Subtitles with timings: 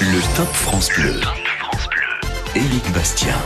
[0.00, 1.20] Le Top France Bleu.
[2.54, 3.36] Éric Bastien.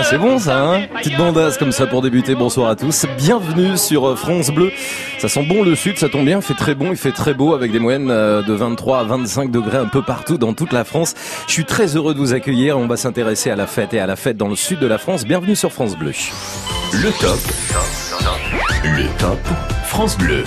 [0.00, 2.36] Ah c'est bon ça, hein Petite bandasse comme ça pour débuter.
[2.36, 3.04] Bonsoir à tous.
[3.16, 4.70] Bienvenue sur euh, France Bleu.
[5.18, 6.38] Ça sent bon le sud, ça tombe bien.
[6.38, 9.02] Il fait très bon, il fait très beau avec des moyennes euh, de 23 à
[9.02, 11.16] 25 degrés un peu partout dans toute la France.
[11.48, 12.78] Je suis très heureux de vous accueillir.
[12.78, 14.98] On va s'intéresser à la fête et à la fête dans le sud de la
[14.98, 15.24] France.
[15.24, 16.12] Bienvenue sur France Bleu.
[16.92, 17.40] Le top.
[18.84, 19.40] Le top
[19.82, 20.44] France Bleu.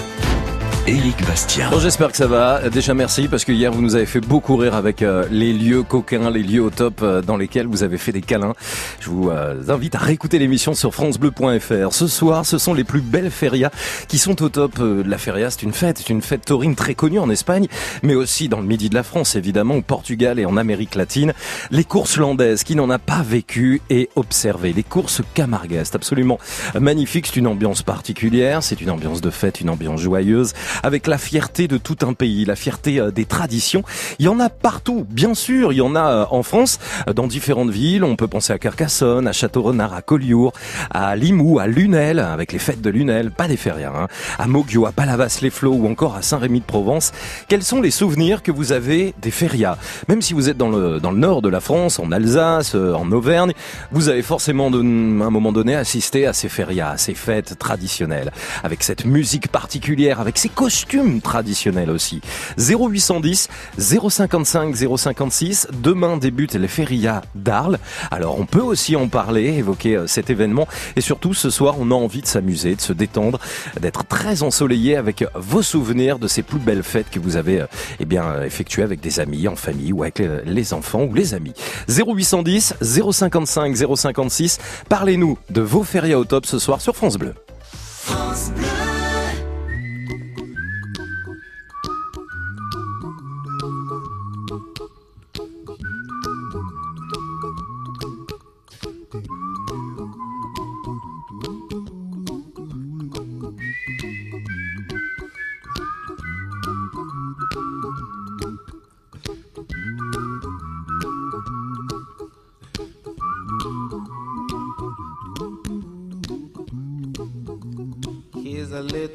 [1.25, 1.69] Bastien.
[1.69, 2.69] Bon, j'espère que ça va.
[2.69, 5.83] Déjà merci parce que hier vous nous avez fait beaucoup rire avec euh, les lieux
[5.83, 8.53] coquins, les lieux au top euh, dans lesquels vous avez fait des câlins.
[8.99, 11.93] Je vous euh, invite à réécouter l'émission sur francebleu.fr.
[11.93, 13.69] Ce soir, ce sont les plus belles ferias
[14.09, 14.79] qui sont au top.
[14.79, 17.67] la feria, c'est une fête, c'est une fête taurine très connue en Espagne,
[18.03, 21.31] mais aussi dans le midi de la France, évidemment, au Portugal et en Amérique latine.
[21.69, 24.73] Les courses landaises, qui n'en a pas vécu et observé.
[24.73, 26.37] Les courses camarguaises, c'est absolument
[26.77, 27.27] magnifique.
[27.27, 30.53] C'est une ambiance particulière, c'est une ambiance de fête, une ambiance joyeuse
[30.83, 33.83] avec la fierté de tout un pays, la fierté euh, des traditions.
[34.19, 37.13] Il y en a partout, bien sûr, il y en a euh, en France, euh,
[37.13, 38.03] dans différentes villes.
[38.03, 40.53] On peut penser à Carcassonne, à Château-Renard, à Collioure,
[40.89, 44.07] à Limoux, à Lunel, avec les fêtes de Lunel, pas des férias, hein,
[44.39, 47.11] à Moggio, à Palavas-les-Flots ou encore à Saint-Rémy-de-Provence.
[47.47, 49.77] Quels sont les souvenirs que vous avez des férias?
[50.07, 53.11] Même si vous êtes dans le, dans le nord de la France, en Alsace, en
[53.11, 53.53] Auvergne,
[53.91, 58.31] vous avez forcément à un moment donné assisté à ces férias, à ces fêtes traditionnelles,
[58.63, 62.21] avec cette musique particulière, avec ces costume traditionnel aussi.
[62.59, 65.67] 0810 055 056.
[65.73, 67.79] Demain débute les férias d'Arles.
[68.11, 70.67] Alors on peut aussi en parler, évoquer euh, cet événement.
[70.95, 73.39] Et surtout ce soir, on a envie de s'amuser, de se détendre,
[73.79, 77.65] d'être très ensoleillé avec vos souvenirs de ces plus belles fêtes que vous avez
[77.99, 81.53] eh euh, effectuées avec des amis, en famille ou avec les enfants ou les amis.
[81.89, 84.59] 0810 055 056.
[84.89, 86.95] Parlez-nous de vos férias au top ce soir sur.
[86.95, 87.33] France Bleu.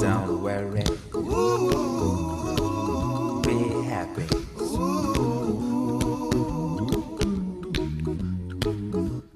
[0.00, 0.84] Don't worry.
[3.44, 4.26] Be happy.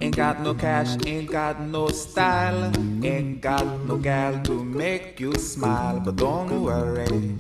[0.01, 2.73] Ain't got no cash, ain't got no style,
[3.05, 7.37] ain't got no gal to make you smile, but don't worry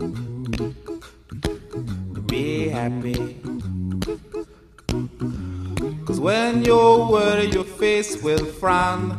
[2.32, 3.36] be happy.
[6.06, 6.74] Cause when you
[7.12, 9.18] worry, your face will frown,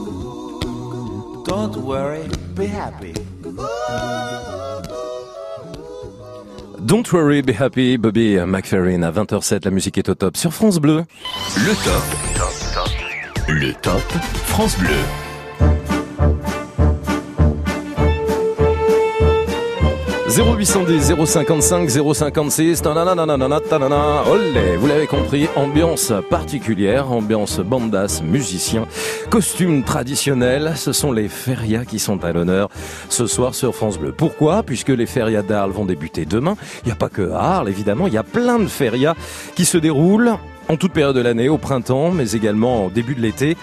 [1.51, 2.23] Don't worry,
[2.55, 3.13] be happy.
[6.85, 10.79] Don't worry, be happy, Bobby McFerrin à 20h07, la musique est au top sur France
[10.79, 11.03] Bleu.
[11.57, 13.49] Le top.
[13.49, 14.01] Le top
[14.45, 15.30] France Bleu.
[20.31, 24.23] 0810 055 056 tananana, tanana.
[24.31, 28.87] Olé, vous l'avez compris, ambiance particulière, ambiance bandas, musiciens,
[29.29, 32.69] costumes traditionnels, ce sont les férias qui sont à l'honneur
[33.09, 34.13] ce soir sur France Bleu.
[34.13, 34.63] Pourquoi?
[34.63, 36.55] Puisque les férias d'Arles vont débuter demain.
[36.83, 39.15] Il n'y a pas que Arles, évidemment, il y a plein de férias
[39.55, 40.37] qui se déroulent
[40.69, 43.57] en toute période de l'année, au printemps, mais également au début de l'été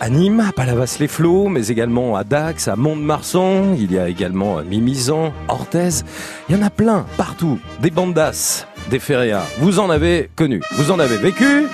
[0.00, 3.74] à Nîmes, à Palavas-les-Flots, mais également à Dax, à Mont-de-Marsan.
[3.78, 6.02] Il y a également à Mimizan, Orthez.
[6.48, 7.58] Il y en a plein, partout.
[7.80, 9.44] Des bandas, des férias.
[9.58, 11.66] Vous en avez connu, vous en avez vécu.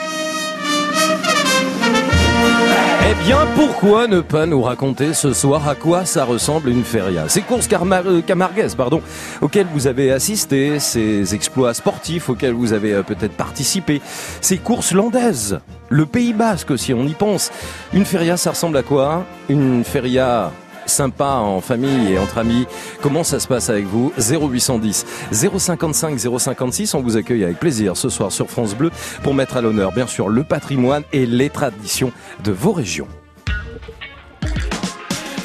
[3.25, 7.29] Bien, pourquoi ne pas nous raconter ce soir à quoi ça ressemble une feria?
[7.29, 9.03] Ces courses euh, camarguaises, pardon,
[9.41, 14.01] auxquelles vous avez assisté, ces exploits sportifs auxquels vous avez euh, peut-être participé,
[14.41, 17.51] ces courses landaises, le Pays Basque si on y pense.
[17.93, 19.25] Une feria, ça ressemble à quoi?
[19.49, 20.51] Une feria
[20.87, 22.67] sympa en famille et entre amis.
[23.03, 26.95] Comment ça se passe avec vous 0810 055 056.
[26.95, 28.91] On vous accueille avec plaisir ce soir sur France Bleu
[29.23, 32.13] pour mettre à l'honneur bien sûr le patrimoine et les traditions
[32.45, 33.09] de vos régions.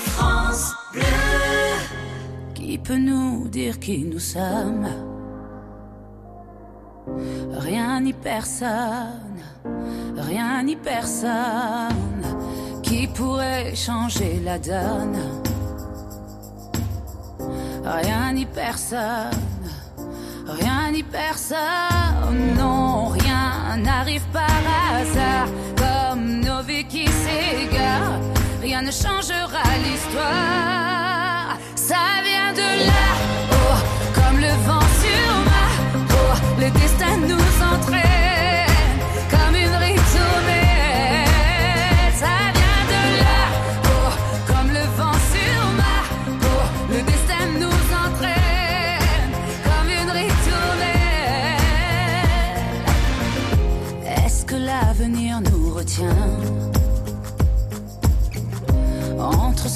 [0.06, 0.74] France.
[2.54, 4.88] Qui peut nous dire qui nous sommes?
[7.52, 9.42] Rien ni personne,
[10.16, 12.22] rien ni personne
[12.92, 15.18] qui pourrait changer la donne.
[17.86, 19.64] Rien ni personne,
[20.60, 25.48] rien ni personne, non, rien n'arrive par hasard,
[25.84, 28.20] comme nos vies qui s'égarent,
[28.62, 33.08] rien ne changera l'histoire, ça vient de là,
[33.60, 33.78] oh,
[34.16, 35.68] comme le vent sur ma
[36.64, 38.21] le destin nous entraîne,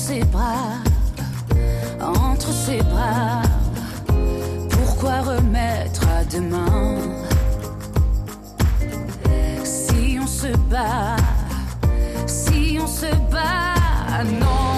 [0.07, 0.83] ses bras,
[1.99, 3.41] entre ses bras?
[4.69, 6.99] Pourquoi remettre à demain?
[9.63, 11.17] Si on se bat,
[12.27, 14.74] si on se bat, non,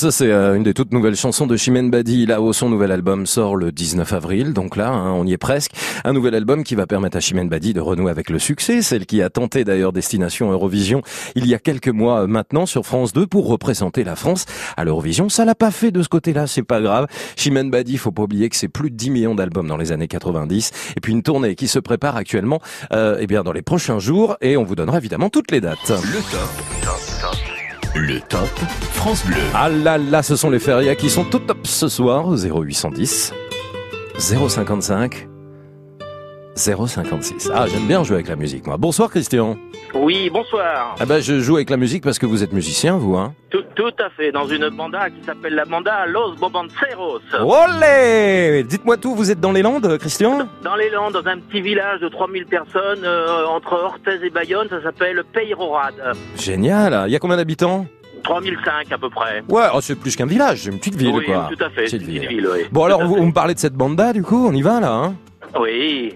[0.00, 2.24] ça, c'est euh, une des toutes nouvelles chansons de Chimène Badi.
[2.24, 4.54] Là-haut, son nouvel album sort le 19 avril.
[4.54, 5.72] Donc là, hein, on y est presque.
[6.04, 8.80] Un nouvel album qui va permettre à Chimène Badi de renouer avec le succès.
[8.80, 11.02] Celle qui a tenté d'ailleurs Destination Eurovision
[11.34, 14.46] il y a quelques mois maintenant sur France 2 pour représenter la France
[14.78, 15.28] à l'Eurovision.
[15.28, 17.06] Ça l'a pas fait de ce côté-là, c'est pas grave.
[17.36, 20.08] Chimène Badi, faut pas oublier que c'est plus de 10 millions d'albums dans les années
[20.08, 20.70] 90.
[20.96, 22.60] Et puis une tournée qui se prépare actuellement,
[22.94, 24.38] euh, eh bien, dans les prochains jours.
[24.40, 25.92] Et on vous donnera évidemment toutes les dates.
[27.94, 28.48] Le top
[28.92, 29.36] France Bleu.
[29.54, 33.32] Ah là là, ce sont les férias qui sont tout top ce soir au 0810
[34.18, 35.29] 055
[36.56, 37.50] 056.
[37.54, 38.76] Ah, j'aime bien jouer avec la musique, moi.
[38.76, 39.56] Bonsoir, Christian.
[39.94, 40.94] Oui, bonsoir.
[41.00, 43.62] Ah bah, je joue avec la musique parce que vous êtes musicien, vous, hein Tout,
[43.74, 47.20] tout à fait, dans une banda qui s'appelle la banda Los Bobanceros.
[47.40, 50.46] Olé Dites-moi tout, vous êtes dans les Landes, Christian?
[50.62, 54.68] Dans les Landes, dans un petit village de 3000 personnes, euh, entre Orthez et Bayonne,
[54.68, 55.94] ça s'appelle Peyrorade.
[56.36, 57.86] Génial Il y a combien d'habitants?
[58.22, 59.42] 3005 à peu près.
[59.48, 61.48] Ouais, oh, c'est plus qu'un village, c'est une petite ville, oui, quoi.
[61.56, 62.28] tout à fait, Petite petite ville.
[62.28, 62.60] ville, oui.
[62.70, 64.92] Bon, alors, vous, vous me parlez de cette banda, du coup On y va, là,
[64.92, 65.14] hein?
[65.58, 66.14] Oui.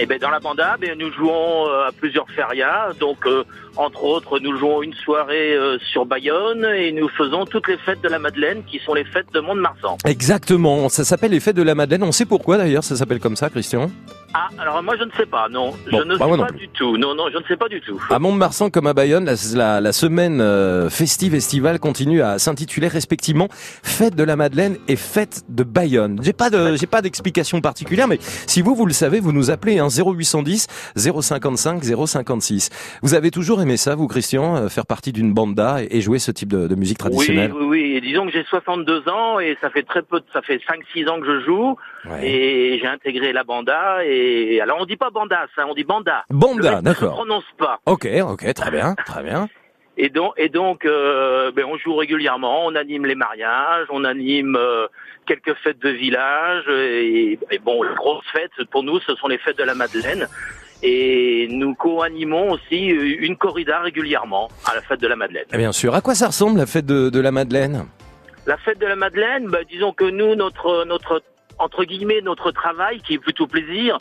[0.00, 2.92] Et ben dans la banda, ben, nous jouons euh, à plusieurs férias.
[3.00, 3.42] Donc, euh,
[3.76, 8.00] entre autres, nous jouons une soirée euh, sur Bayonne et nous faisons toutes les fêtes
[8.00, 9.98] de la Madeleine, qui sont les fêtes de Mont-de-Marsan.
[10.04, 12.04] Exactement, ça s'appelle les fêtes de la Madeleine.
[12.04, 13.90] On sait pourquoi, d'ailleurs, ça s'appelle comme ça, Christian?
[14.34, 15.70] Ah, alors moi je ne sais pas, non.
[15.70, 16.96] Bon, je ne bah, sais pas du tout.
[16.98, 18.00] Non, non, je ne sais pas du tout.
[18.10, 22.88] À Mont-de-Marsan comme à Bayonne, la, la- la semaine euh, festive estivale continue à s'intituler
[22.88, 26.20] respectivement Fête de la Madeleine et Fête de Bayonne.
[26.22, 29.50] J'ai pas de, j'ai pas d'explication particulière, mais si vous vous le savez, vous nous
[29.50, 30.66] appelez hein, 0810
[30.96, 32.70] 055 056.
[33.02, 36.18] Vous avez toujours aimé ça, vous, Christian, euh, faire partie d'une banda et, et jouer
[36.18, 37.92] ce type de, de musique traditionnelle Oui, oui, oui.
[37.96, 40.60] Et disons que j'ai 62 ans et ça fait très peu, de- ça fait
[40.94, 41.76] 5-6 ans que je joue
[42.10, 42.26] Ouais.
[42.26, 46.24] et j'ai intégré la banda et alors on dit pas banda, ça, on dit banda.
[46.30, 47.14] Banda, mec ne se d'accord.
[47.14, 47.80] prononce pas.
[47.86, 49.48] Ok, ok, très bien, très bien.
[50.00, 54.54] Et donc, et donc, euh, ben, on joue régulièrement, on anime les mariages, on anime
[54.56, 54.86] euh,
[55.26, 59.38] quelques fêtes de village et, et bon, les grosses fêtes pour nous, ce sont les
[59.38, 60.28] fêtes de la Madeleine.
[60.84, 65.46] Et nous co-animons aussi euh, une corrida régulièrement à la fête de la Madeleine.
[65.52, 67.86] Et bien sûr, à quoi ça ressemble la fête de, de la Madeleine?
[68.46, 71.22] La fête de la Madeleine, bah, disons que nous, notre, notre,
[71.58, 73.98] entre guillemets, notre travail, qui est plutôt plaisir,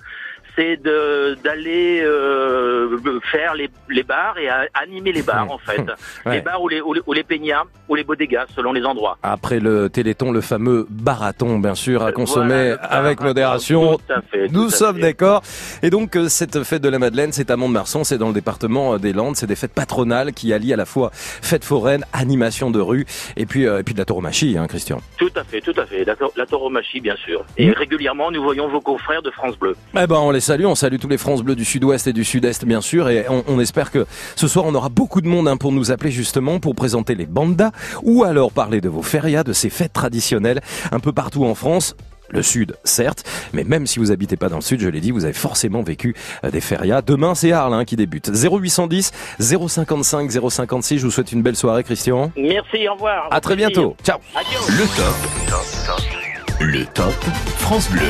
[0.58, 2.98] c'est de d'aller euh,
[3.32, 5.78] faire les, les bars et à- animer les bars, en fait.
[6.26, 6.36] Ouais.
[6.38, 9.18] Les bars ou les, ou les, ou les peñas, ou les bodegas, selon les endroits.
[9.24, 13.98] Après le Téléthon, le fameux barathon, bien sûr, à consommer Voilà, le bar, avec modération.
[13.98, 14.48] Tout à fait.
[14.50, 15.42] Nous tout sommes d'accord.
[15.84, 18.96] Et donc, euh, cette fête de la Madeleine, c'est à Mont-de-Marsan, c'est dans le département
[18.96, 19.36] euh, des Landes.
[19.36, 23.06] C'est des fêtes patronales qui allient à la fois fête foraine, animation de rue,
[23.38, 25.00] et puis, euh, et puis de la tauromachie, hein, Christian.
[25.18, 26.04] Tout à fait, tout à fait.
[26.04, 27.46] La, la tauromachie, bien sûr.
[27.58, 29.76] Et régulièrement, nous voyons vos confrères de France Bleu.
[29.96, 32.24] Eh ben, on les salue, on salue tous les France Bleus du Sud-Ouest et du
[32.24, 34.06] Sud-Est, bien sûr, et on, on espère que
[34.38, 37.26] ce soir, on aura beaucoup de monde hein, pour nous appeler justement pour présenter les
[37.26, 37.72] bandas,
[38.04, 40.62] ou alors parler de vos férias, de ces fêtes traditionnelles,
[40.94, 41.96] un peu partout en France.
[42.30, 43.24] Le sud, certes,
[43.54, 45.82] mais même si vous habitez pas dans le sud, je l'ai dit, vous avez forcément
[45.82, 46.14] vécu
[46.44, 47.02] euh, des férias.
[47.02, 48.30] Demain, c'est Arles hein, qui débute.
[48.30, 50.98] 0810 055 056.
[51.00, 52.32] Je vous souhaite une belle soirée, Christian.
[52.38, 53.30] Merci, au revoir.
[53.32, 53.70] À très Plaisir.
[53.70, 53.96] bientôt.
[54.04, 54.18] Ciao.
[54.36, 54.60] Adios.
[54.70, 56.60] Le top.
[56.60, 57.14] Le top
[57.60, 58.02] France Bleu.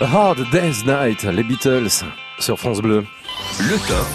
[0.00, 1.88] Hard Day's Night, les Beatles
[2.38, 3.04] sur France Bleu.
[3.58, 4.06] Le top.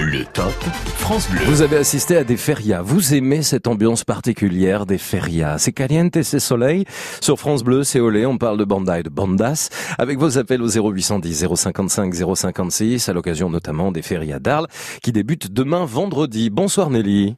[0.00, 0.52] Le top
[0.98, 1.40] France Bleu.
[1.46, 2.82] Vous avez assisté à des férias.
[2.82, 5.56] Vous aimez cette ambiance particulière des férias.
[5.58, 6.84] C'est caliente, c'est soleil.
[7.22, 8.26] Sur France Bleu, c'est olé.
[8.26, 9.70] On parle de banda et de bandas.
[9.98, 14.66] Avec vos appels au 0810 055 056 à l'occasion notamment des férias d'Arles
[15.02, 16.50] qui débutent demain vendredi.
[16.50, 17.36] Bonsoir Nelly.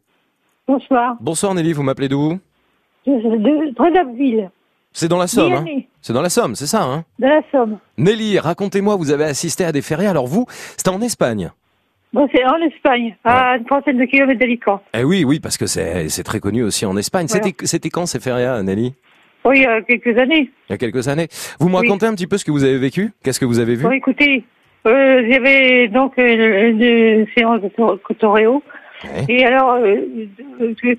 [0.66, 1.16] Bonsoir.
[1.20, 2.38] Bonsoir Nelly, vous m'appelez d'où?
[3.06, 4.50] De, de Grenoble-Ville,
[4.92, 5.64] C'est dans la Somme, hein?
[6.06, 7.78] C'est dans la Somme, c'est ça, hein de la Somme.
[7.98, 10.08] Nelly, racontez-moi, vous avez assisté à des férias.
[10.10, 11.50] Alors vous, c'était en Espagne
[12.12, 14.82] Bon, c'est en Espagne, à une trentaine de kilomètres d'Alicante.
[14.94, 17.26] Eh oui, oui, parce que c'est très connu aussi en Espagne.
[17.28, 17.48] Voilà.
[17.64, 18.94] C'était quand ces férias, Nelly?
[19.44, 20.48] Oui, il y a quelques années.
[20.68, 21.26] Il y a quelques années.
[21.58, 21.80] Vous me Oui.
[21.82, 23.10] racontez un petit peu ce que vous avez vécu?
[23.24, 23.82] Qu'est-ce que vous avez vu?
[23.82, 24.44] Bon, écoutez,
[24.86, 28.62] euh, avait donc euh, une séance de tor- toréo.
[29.02, 29.24] Ouais.
[29.28, 29.96] Et alors, euh,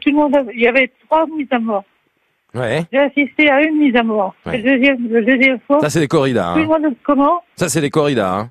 [0.02, 1.86] tout le monde, il y avait trois mises à mort.
[2.58, 2.82] Ouais.
[2.91, 4.34] J'ai assisté à une mise à mort.
[4.46, 4.58] Ouais.
[4.58, 6.54] Le deuxième, le deuxième fois, Ça c'est des corridas.
[6.54, 6.80] tout le Hein.
[6.80, 8.34] monde, comment Ça c'est des corridas.
[8.34, 8.50] Hein.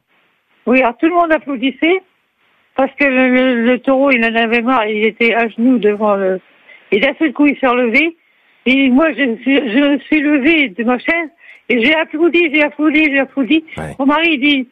[0.67, 2.03] Oui, alors tout le monde applaudissait
[2.77, 6.15] parce que le, le- le taureau, il en avait marre, il était à genoux devant
[6.17, 6.41] le...
[6.93, 8.17] Et d'un seul coup, il s'est relevé.
[8.67, 11.31] Et moi, je, me suis- je me suis levée de ma chaise
[11.69, 13.65] et j'ai applaudi, j'ai applaudi, j'ai applaudi.
[13.77, 13.95] Ouais.
[13.99, 14.69] Mon mari, il dit,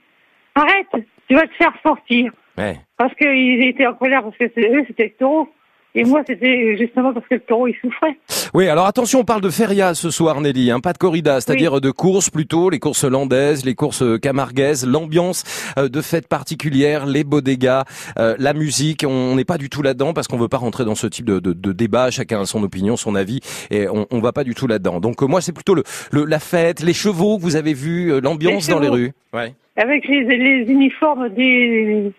[0.54, 0.86] arrête,
[1.28, 2.32] tu vas te faire sortir.
[2.58, 2.74] Ouais.
[2.96, 5.48] Parce qu'ils étaient en colère parce que eux, c'était le taureau.
[5.96, 8.16] Et moi, c'était justement parce que le taureau, il souffrait.
[8.52, 11.80] Oui, alors attention, on parle de feria ce soir, Nelly, hein, pas de corrida, c'est-à-dire
[11.80, 15.44] de courses plutôt, les courses landaises, les courses euh, camarguaises, l'ambiance
[15.78, 17.84] euh, de fêtes particulières, les bodegas,
[18.18, 19.04] euh, la musique.
[19.08, 21.38] On n'est pas du tout là-dedans parce qu'on veut pas rentrer dans ce type de,
[21.38, 22.10] de, de débat.
[22.10, 23.38] Chacun a son opinion, son avis,
[23.70, 24.98] et on, on va pas du tout là-dedans.
[24.98, 28.12] Donc euh, moi, c'est plutôt le, le- la fête, les chevaux que vous avez vus,
[28.12, 29.12] euh, l'ambiance dans les rues.
[29.32, 29.54] Ouais.
[29.76, 32.12] Avec les, les uniformes des...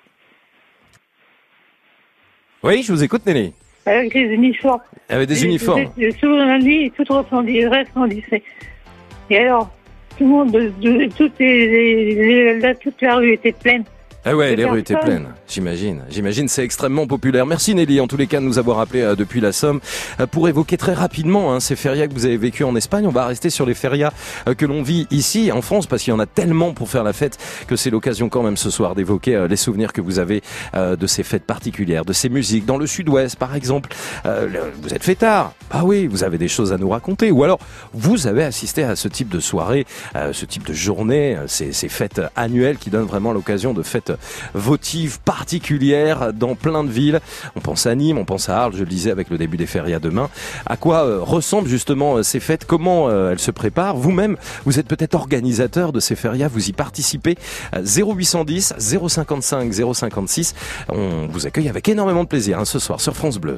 [2.64, 3.54] Oui, je vous écoute, Nelly.
[3.86, 4.80] Avec les uniformes.
[5.10, 5.86] Avec des uniformes.
[5.86, 7.68] tout- Tout la nuit, tout resplendissait.
[7.68, 8.44] resplendissait.
[9.30, 9.72] Et alors,
[10.18, 13.84] tout le monde, de, de- toutes les, les- les- la, toute la rue était pleine.
[14.28, 15.28] Ah ouais, les rues étaient pleines.
[15.48, 16.02] J'imagine.
[16.10, 17.46] J'imagine, c'est extrêmement populaire.
[17.46, 19.80] Merci Nelly, en tous les cas, de nous avoir appelé euh, depuis la Somme
[20.20, 23.06] euh, pour évoquer très rapidement hein, ces férias que vous avez vécues en Espagne.
[23.06, 24.12] On va rester sur les férias
[24.48, 27.04] euh, que l'on vit ici en France parce qu'il y en a tellement pour faire
[27.04, 30.18] la fête que c'est l'occasion quand même ce soir d'évoquer euh, les souvenirs que vous
[30.18, 30.42] avez
[30.76, 32.66] euh, de ces fêtes particulières, de ces musiques.
[32.66, 33.90] Dans le Sud-Ouest, par exemple,
[34.26, 35.54] euh, le- vous êtes fêtard.
[35.70, 37.30] Ah oui, vous avez des choses à nous raconter.
[37.30, 37.60] Ou alors,
[37.94, 39.86] vous avez assisté à ce type de soirée,
[40.16, 43.84] euh, ce type de journée, euh, ces, ces fêtes annuelles qui donnent vraiment l'occasion de
[43.84, 44.14] fêtes
[44.54, 47.20] votives particulières dans plein de villes.
[47.56, 49.68] On pense à Nîmes, on pense à Arles, je le disais avec le début des
[49.68, 50.30] férias demain.
[50.66, 52.66] À quoi euh, ressemblent justement euh, ces fêtes?
[52.66, 53.96] Comment euh, elles se préparent?
[53.96, 57.38] Vous-même, vous êtes peut-être organisateur de ces férias, vous y participez.
[57.76, 60.56] Euh, 0810 055 056.
[60.90, 63.58] On vous accueille avec énormément de plaisir hein, ce soir sur France Bleu.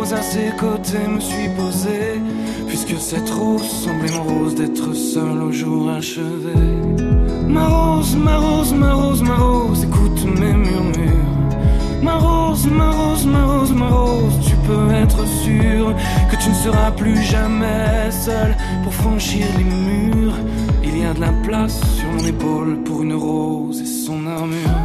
[0.00, 2.20] pause, à ses côtés me suis posé.
[2.66, 6.54] Puisque cette rose semblait mon rose d'être seul au jour achevé.
[7.48, 11.10] Ma rose, ma rose, ma rose, ma rose, écoute mes murmures.
[12.02, 15.94] Ma rose, ma rose, ma rose, ma rose, tu peux être sûr
[16.30, 20.34] que tu ne seras plus jamais seul pour franchir les murs.
[20.84, 24.78] Il y a de la place sur mon épaule pour une rose et son armure.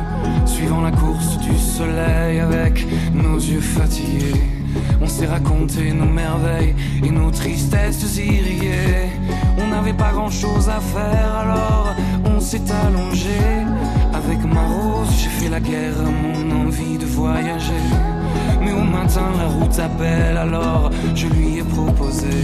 [0.46, 4.42] Suivant la course du soleil avec nos yeux fatigués,
[5.02, 9.10] on s'est raconté nos merveilles et nos tristesses irriguées.
[9.58, 13.40] On n'avait pas grand chose à faire alors on s'est allongé.
[14.14, 17.86] Avec ma rose, j'ai fait la guerre à mon envie de voyager.
[18.62, 22.44] Mais au matin, la route appelle, alors je lui ai proposé.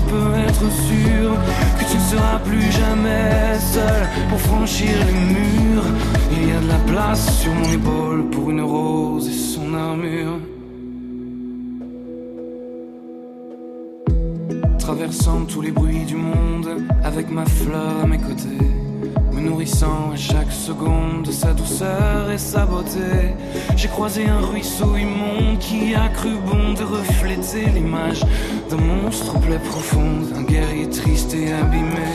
[0.11, 1.27] peux être sûr
[1.79, 5.89] que tu ne seras plus jamais seul pour franchir les murs.
[6.31, 10.50] Il y a de la place sur mon épaule pour une rose et son armure.
[14.93, 18.67] Traversant tous les bruits du monde avec ma fleur à mes côtés.
[19.31, 23.37] Me nourrissant à chaque seconde de sa douceur et sa beauté.
[23.77, 28.19] J'ai croisé un ruisseau immonde qui a cru bon de refléter l'image
[28.69, 32.11] d'un monstre plaie profonde, un guerrier triste et abîmé.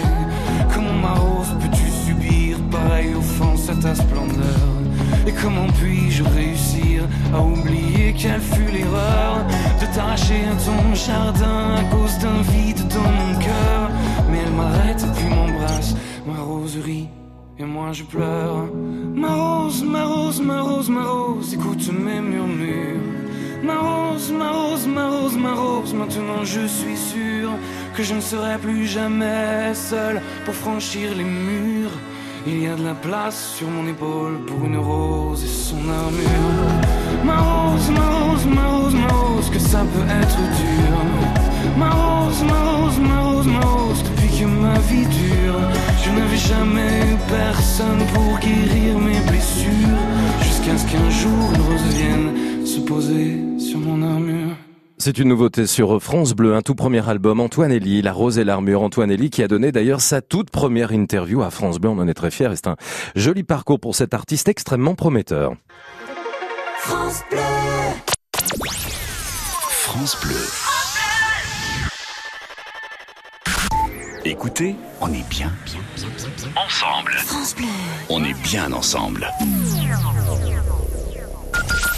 [0.74, 4.68] Comment ma rose peux-tu subir pareille offense à ta splendeur?
[5.26, 9.46] Et comment puis-je réussir à oublier quelle fut l'erreur?
[9.96, 13.90] T'arracher à ton jardin à cause d'un vide dans mon cœur
[14.30, 15.94] Mais elle m'arrête puis m'embrasse,
[16.26, 17.08] ma rose rit
[17.58, 18.68] et moi je pleure.
[19.22, 23.00] Ma rose, ma rose, ma rose, ma rose, écoute mes murmures.
[23.62, 27.48] Ma rose, ma rose, ma rose, ma rose, maintenant je suis sûr
[27.94, 31.98] que je ne serai plus jamais seul pour franchir les murs.
[32.48, 37.24] Il y a de la place sur mon épaule pour une rose et son armure.
[37.24, 40.96] Ma rose, ma rose, ma rose, ma rose, que ça peut être dur.
[41.76, 45.60] Ma rose, ma rose, ma rose, ma rose, depuis que ma vie dure,
[46.04, 49.98] je n'avais jamais eu personne pour guérir mes blessures.
[50.40, 54.65] Jusqu'à ce qu'un jour une rose vienne se poser sur mon armure.
[55.06, 58.44] C'est une nouveauté sur France Bleu, un tout premier album, Antoine Elie, La Rose et
[58.44, 58.82] l'Armure.
[58.82, 62.08] Antoine Elie qui a donné d'ailleurs sa toute première interview à France Bleu, on en
[62.08, 62.74] est très fiers et c'est un
[63.14, 65.52] joli parcours pour cet artiste extrêmement prometteur.
[66.80, 67.22] France
[70.24, 70.34] Bleu.
[74.24, 76.50] Écoutez, on est bien, bien, bien, bien, bien.
[76.66, 77.16] ensemble.
[78.08, 79.30] On est bien ensemble.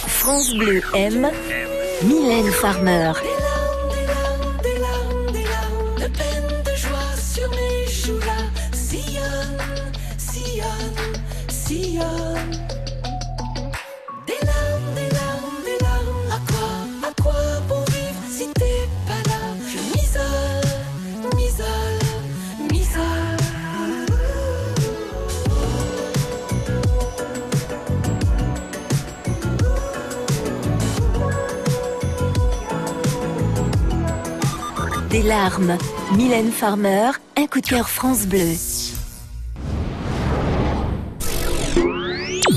[0.09, 1.31] France Bleu aime
[2.02, 3.12] Mylène Farmer.
[35.28, 35.76] Larmes.
[36.16, 38.54] Mylène Farmer, un coup de cœur France Bleu.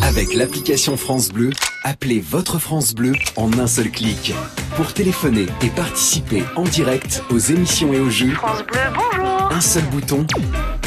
[0.02, 1.52] Avec l'application France Bleu,
[1.84, 4.34] appelez votre France Bleu en un seul clic.
[4.78, 9.52] Pour téléphoner et participer en direct aux émissions et aux jeux, France Bleu, bonjour.
[9.52, 10.26] un seul bouton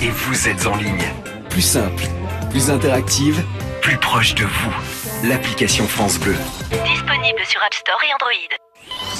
[0.02, 1.12] et vous êtes en ligne.
[1.50, 2.04] Plus simple,
[2.50, 3.44] plus interactive,
[3.82, 5.28] plus proche de vous.
[5.28, 6.34] L'application France Bleu.
[6.70, 8.48] Disponible sur App Store et Android.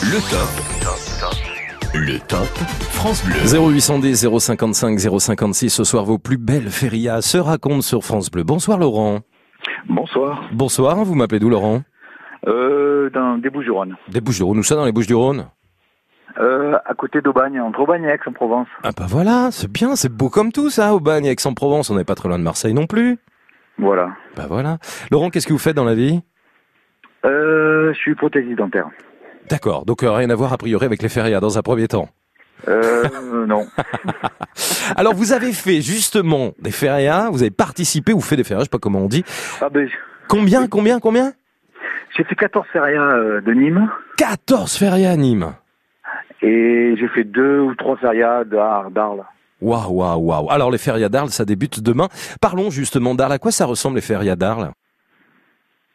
[0.03, 1.54] Le top.
[1.95, 2.49] Le top
[2.93, 3.37] France Bleu.
[3.73, 8.43] 0810 055 056, ce soir vos plus belles férias se racontent sur France Bleu.
[8.43, 9.21] Bonsoir Laurent.
[9.89, 10.49] Bonsoir.
[10.53, 11.83] Bonsoir, vous m'appelez d'où Laurent
[12.47, 13.97] Euh, dans des Bouches-du-Rhône.
[14.09, 15.47] Des Bouches-du-Rhône, où ça dans les Bouches-du-Rhône
[16.39, 18.69] Euh, à côté d'Aubagne, entre Aubagne et Aix-en-Provence.
[18.83, 22.15] Ah bah voilà, c'est bien, c'est beau comme tout ça, Aubagne, Aix-en-Provence, on n'est pas
[22.17, 23.19] très loin de Marseille non plus.
[23.79, 24.11] Voilà.
[24.37, 24.79] Bah voilà.
[25.11, 26.21] Laurent, qu'est-ce que vous faites dans la vie?
[27.25, 28.89] Euh, je suis prothésiste dentaire.
[29.51, 32.09] D'accord, donc euh, rien à voir a priori avec les férias dans un premier temps.
[32.69, 33.67] Euh, non.
[34.97, 38.65] Alors vous avez fait justement des férias, vous avez participé ou fait des férias, je
[38.65, 39.25] sais pas comment on dit.
[39.61, 39.89] Ah ben,
[40.29, 41.33] Combien, combien, combien?
[42.17, 45.53] J'ai fait 14 férias euh, de Nîmes 14 férias à Nîmes.
[46.41, 49.25] et j'ai fait deux ou trois férias d'Ar- d'Arles.
[49.61, 50.51] Waouh, waouh, waouh.
[50.51, 52.09] Alors les férias d'Arles, ça débute demain.
[52.41, 53.33] Parlons justement d'Arles.
[53.33, 54.71] À quoi ça ressemble les férias d'Arles?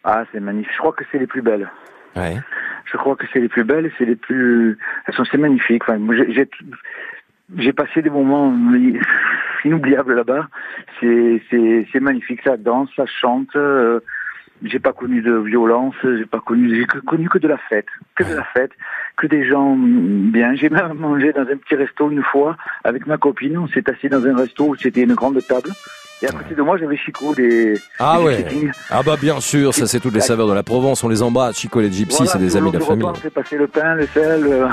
[0.03, 0.71] Ah, c'est magnifique.
[0.73, 1.69] Je crois que c'est les plus belles.
[2.15, 2.37] Ouais.
[2.91, 4.77] Je crois que c'est les plus belles, c'est les plus.
[5.05, 5.83] Elles sont c'est magnifique.
[5.87, 5.99] Enfin,
[7.57, 8.51] j'ai- passé des moments
[9.65, 10.47] inoubliables là-bas.
[10.99, 12.41] C'est c'est c'est magnifique.
[12.43, 13.55] Ça danse, ça chante.
[13.55, 13.99] euh,
[14.63, 15.95] j'ai pas connu de violence.
[16.03, 16.75] J'ai pas connu.
[16.75, 18.71] J'ai connu que de la fête, que de la fête,
[19.15, 20.53] que des gens bien.
[20.55, 23.57] J'ai même mangé dans un petit resto une fois avec ma copine.
[23.57, 25.69] On s'est assis dans un resto où c'était une grande table.
[26.21, 27.79] Et à côté de moi, j'avais Chico des.
[27.97, 28.45] Ah des ouais.
[28.89, 31.57] Ah bah bien sûr, ça c'est toutes les saveurs de la Provence, on les embrasse.
[31.57, 33.05] Chico les Gypsy, Voilà, c'est des amis de la famille.
[33.05, 34.43] repas, On s'est passé le pain, le sel.
[34.45, 34.67] euh,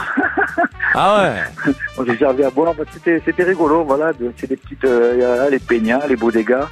[0.94, 1.22] Ah
[1.66, 1.72] ouais.
[1.98, 2.74] on s'est servi à boire.
[2.92, 4.10] C'était, c'était rigolo, voilà.
[4.38, 6.64] C'est des petites, euh, les peignats, les beaux dégâts.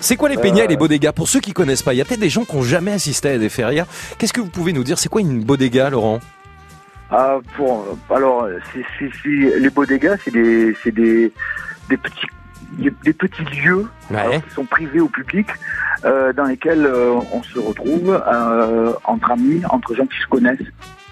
[0.00, 2.04] C'est quoi les peignats et les bodega Pour ceux qui connaissent pas, il y a
[2.04, 3.86] peut-être des gens qui ont jamais assisté à des férias.
[4.18, 4.98] Qu'est-ce que vous pouvez nous dire?
[4.98, 6.18] C'est quoi une bodega, Laurent?
[7.08, 11.30] Ah, pour, alors, c'est, c'est, c'est- les beaux dégâts, c'est des, c'est des,
[11.88, 12.26] des petits,
[12.78, 14.40] des, petits lieux Ouais.
[14.46, 15.48] qui sont privés au public,
[16.04, 20.58] euh, dans lesquels euh, on se retrouve euh, entre amis, entre gens qui se connaissent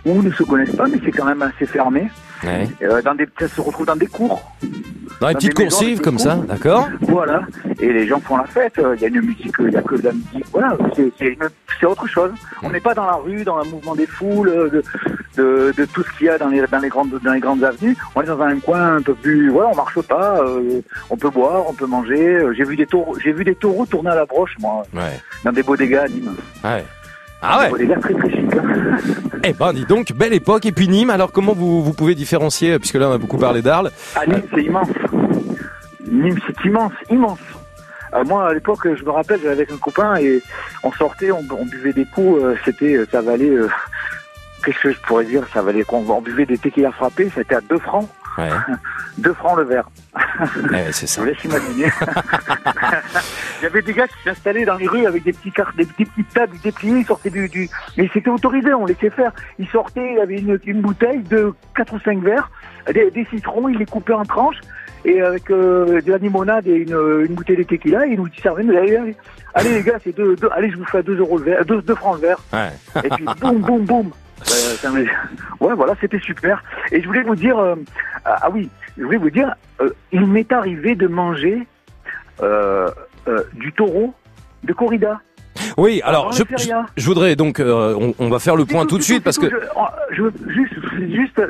[0.04, 2.08] ou ne se connaissent pas, mais c'est quand même assez fermé.
[2.42, 2.68] Ouais.
[2.82, 4.42] Euh, dans des, ça se retrouve dans des cours.
[5.20, 7.42] Dans les petites coursives comme ça, d'accord Voilà,
[7.78, 9.82] et les gens font la fête, euh, il y a une musique, il n'y a
[9.82, 12.30] que de la musique, voilà, c'est, autre chose.
[12.62, 14.82] On n'est pas dans la rue, dans le mouvement des foules, euh, de-
[15.36, 17.62] de, de tout ce qu'il y a dans les, dans les grandes dans les grandes
[17.64, 17.96] avenues.
[18.14, 21.30] On est dans un coin un peu plus, voilà, on marche pas, euh, on peut
[21.30, 22.38] boire, on peut manger.
[22.56, 25.18] J'ai vu des taureaux, j'ai vu des taureaux tourner à la broche, moi, Ouais.
[25.44, 26.34] dans des bodegas à Nîmes.
[26.64, 26.84] Ouais.
[27.42, 27.64] Ah ouais.
[27.66, 28.50] Des bodegas très très chics.
[29.44, 30.66] Eh ben, dis donc, belle époque.
[30.66, 33.62] Et puis Nîmes, alors comment vous, vous pouvez différencier, puisque là on a beaucoup parlé
[33.62, 33.90] d'Arles.
[34.14, 34.88] À Nîmes, c'est immense.
[36.06, 37.38] Nîmes, c'est immense, immense.
[38.12, 40.42] Euh, moi, à l'époque, je me rappelle, j'étais avec un copain et
[40.82, 42.42] on sortait, on, on buvait des coups.
[42.42, 43.68] euh, c'était, euh, ça valait, euh,
[44.64, 47.30] qu'est-ce que je pourrais dire Ça valait qu'on on buvait des tequila frappés.
[47.34, 48.48] C'était à 2 francs, Ouais.
[49.18, 49.88] 2 francs le verre.
[50.70, 51.90] Ouais, c'est Je vous laisse imaginer.
[53.60, 55.84] Il y avait des gars qui s'installaient dans les rues avec des petits cartes, des,
[55.84, 57.68] des petites tables dépliées, ils sortaient du, du...
[57.96, 59.32] mais c'était autorisé, on laissait faire.
[59.58, 62.50] Ils sortaient, il y avait une, une bouteille de 4 ou 5 verres,
[62.92, 64.60] des, des citrons, ils les coupaient en tranches,
[65.04, 68.62] et avec euh, de la limonade et une, une bouteille de tequila, ils nous servaient,
[68.76, 69.16] allez, allez,
[69.54, 71.94] allez, les gars, c'est deux, deux- allez, je vous fais 2 euros le verre, 2,
[71.94, 72.38] francs le verre.
[72.52, 72.70] Ouais.
[73.04, 74.10] Et puis boum, boum, boum.
[74.48, 75.06] Me-
[75.60, 76.62] ouais, voilà, c'était super.
[76.92, 77.76] Et je voulais vous dire, euh,
[78.24, 81.66] ah oui, je voulais vous dire, euh, il m'est arrivé de manger
[82.42, 82.88] euh,
[83.28, 84.14] euh, du taureau
[84.64, 85.20] de corrida.
[85.76, 86.42] Oui, alors je,
[86.96, 89.46] je voudrais donc, euh, on, on va faire le point tout de suite parce que.
[90.12, 90.74] Je, juste,
[91.14, 91.42] juste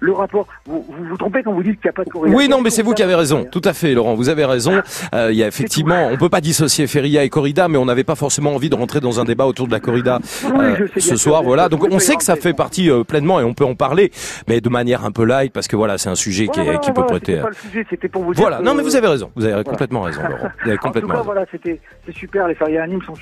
[0.00, 0.46] le, rapport.
[0.66, 2.36] Vous, vous vous trompez quand vous dites qu'il n'y a pas de corrida.
[2.36, 3.46] Oui, non, mais c'est vous qui avez raison.
[3.50, 4.14] Tout à fait, Laurent.
[4.14, 4.80] Vous avez raison.
[5.14, 8.04] Euh, il y a effectivement, on peut pas dissocier Feria et corrida, mais on n'avait
[8.04, 11.42] pas forcément envie de rentrer dans un débat autour de la corrida euh, ce soir.
[11.42, 11.68] Voilà.
[11.68, 14.12] Donc on sait que ça fait partie euh, pleinement et on peut en parler,
[14.48, 16.92] mais de manière un peu light parce que voilà, c'est un sujet qui, est- qui
[16.92, 17.32] peut prêter.
[17.32, 18.42] c'était pas le sujet, c'était pour vous dire.
[18.42, 18.60] Voilà.
[18.60, 19.30] Non, mais vous avez raison.
[19.36, 20.48] Vous avez complètement raison, Laurent.
[20.62, 21.24] Vous avez complètement raison.
[21.24, 22.46] voilà, c'était c'est super.
[22.48, 23.14] Les férias à Nîmes sont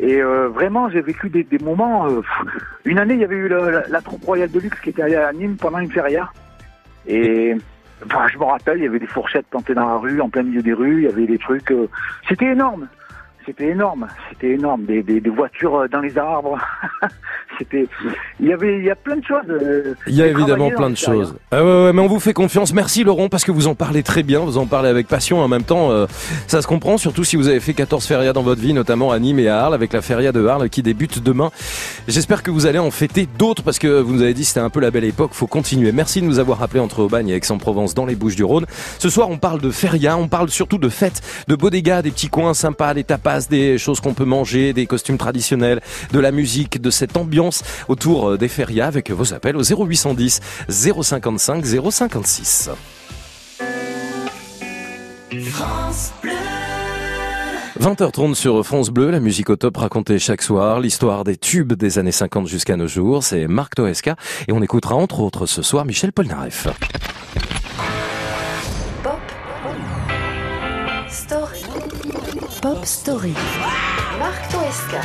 [0.00, 2.08] Et euh, vraiment, j'ai vécu des, moments.
[2.08, 2.22] euh,
[2.84, 5.56] une année, il y avait eu la, troupe royale de luxe qui était à Nîmes
[5.56, 6.30] pendant une feria.
[7.06, 7.54] Et
[8.28, 10.62] je me rappelle, il y avait des fourchettes plantées dans la rue, en plein milieu
[10.62, 11.02] des rues.
[11.02, 11.70] Il y avait des trucs.
[11.70, 11.88] euh,
[12.28, 12.88] c'était énorme.
[13.46, 14.06] C'était énorme.
[14.30, 14.84] C'était énorme.
[14.84, 16.58] Des, des, des voitures euh, dans les arbres.
[17.58, 17.86] c'était.
[18.40, 19.42] Il y avait, il y a plein de choses.
[19.48, 21.34] euh, Il y a évidemment plein de choses.
[21.50, 22.72] Ah ouais, ouais, mais on vous fait confiance.
[22.72, 25.48] Merci Laurent parce que vous en parlez très bien, vous en parlez avec passion en
[25.48, 25.90] même temps.
[25.90, 26.06] euh,
[26.46, 29.18] ça se comprend, surtout si vous avez fait 14 férias dans votre vie, notamment à
[29.18, 31.50] Nîmes et à Arles, avec la feria de Arles qui débute demain.
[32.08, 34.70] J'espère que vous allez en fêter d'autres parce que vous nous avez dit c'était un
[34.70, 35.92] peu la belle époque, faut continuer.
[35.92, 38.66] Merci de nous avoir rappelé entre Aubagne et Aix-en-Provence dans les Bouches du Rhône.
[38.98, 42.28] Ce soir on parle de feria, on parle surtout de fêtes, de bodega, des petits
[42.28, 45.80] coins sympas, des tapas, des choses qu'on peut manger, des costumes traditionnels,
[46.12, 50.40] de la musique, de cette ambiance autour euh, des férias avec vos appels au 0810
[50.68, 52.70] 055 056.
[55.50, 56.32] France Bleu.
[57.80, 61.98] 20h30 sur France Bleu, la musique au top racontée chaque soir, l'histoire des tubes des
[61.98, 64.14] années 50 jusqu'à nos jours, c'est Marc Toesca
[64.46, 66.68] et on écoutera entre autres ce soir Michel Polnareff.
[72.62, 73.34] Pop Story.
[74.20, 75.00] Marc Toesca.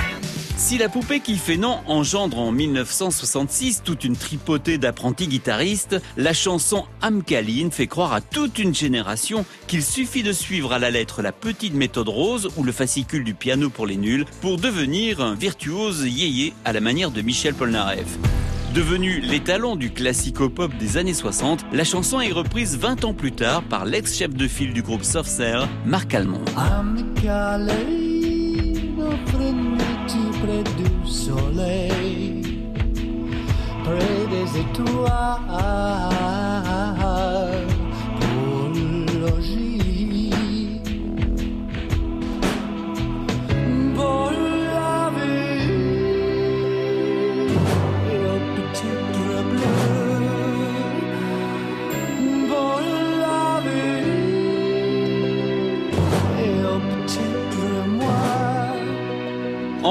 [0.57, 6.33] Si la poupée qui fait non engendre en 1966 toute une tripotée d'apprentis guitaristes, la
[6.33, 11.23] chanson Amcaline fait croire à toute une génération qu'il suffit de suivre à la lettre
[11.23, 15.33] la petite méthode rose ou le fascicule du piano pour les nuls pour devenir un
[15.33, 18.19] virtuose yéyé à la manière de Michel Polnareff.
[18.77, 23.63] Devenu l'étalon du classico-pop des années 60, la chanson est reprise 20 ans plus tard
[23.63, 25.41] par l'ex-chef de file du groupe Soft
[25.83, 26.45] Marc Almond.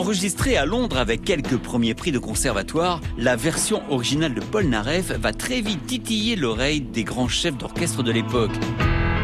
[0.07, 5.11] Enregistrée à Londres avec quelques premiers prix de conservatoire, la version originale de Paul Naref
[5.11, 8.53] va très vite titiller l'oreille des grands chefs d'orchestre de l'époque.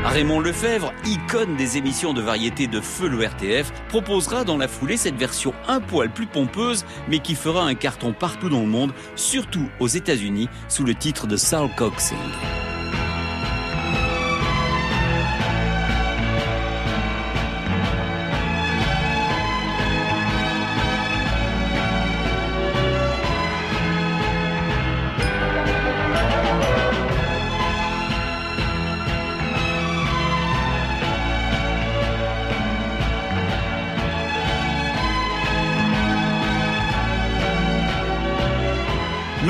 [0.04, 4.96] Raymond Lefebvre, icône des émissions de variété de feu le RTF, proposera dans la foulée
[4.96, 8.92] cette version un poil plus pompeuse, mais qui fera un carton partout dans le monde,
[9.14, 12.18] surtout aux États-Unis, sous le titre de Soul Coaxing.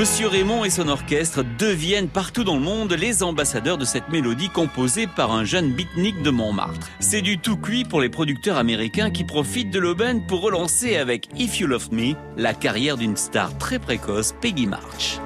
[0.02, 4.48] Monsieur Raymond et son orchestre deviennent partout dans le monde les ambassadeurs de cette mélodie
[4.48, 6.88] composée par un jeune beatnik de Montmartre.
[6.98, 11.28] C'est du tout cuit pour les producteurs américains qui profitent de l'aubaine pour relancer avec
[11.38, 15.20] If You Love Me la carrière d'une star très précoce, Peggy March.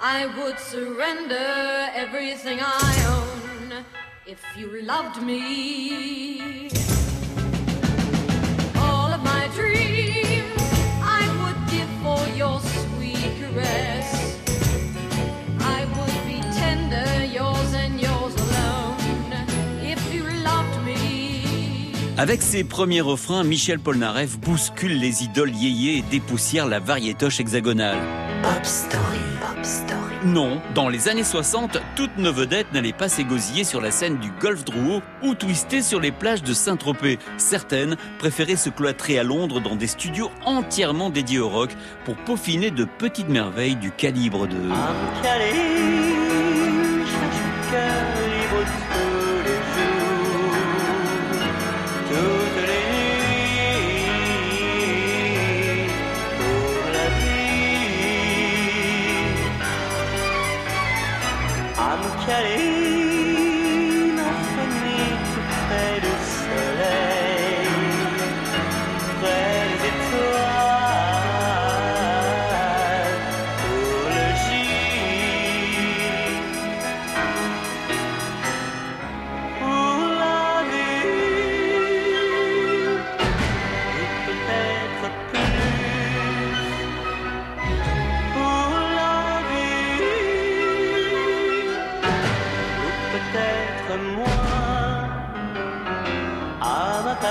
[0.00, 3.84] I would surrender everything I own
[4.26, 6.87] if you loved me.
[22.18, 27.96] Avec ses premiers refrains, Michel Polnareff bouscule les idoles yéyé et dépoussière la variétoche hexagonale.
[28.42, 29.18] Pop Story.
[29.40, 30.14] Pop Story.
[30.24, 34.32] Non, dans les années 60, toutes nos vedettes n'allaient pas s'égosiller sur la scène du
[34.40, 37.20] Golfe Drouot ou twister sur les plages de Saint-Tropez.
[37.36, 41.70] Certaines préféraient se cloîtrer à Londres dans des studios entièrement dédiés au rock
[42.04, 44.56] pour peaufiner de petites merveilles du calibre de...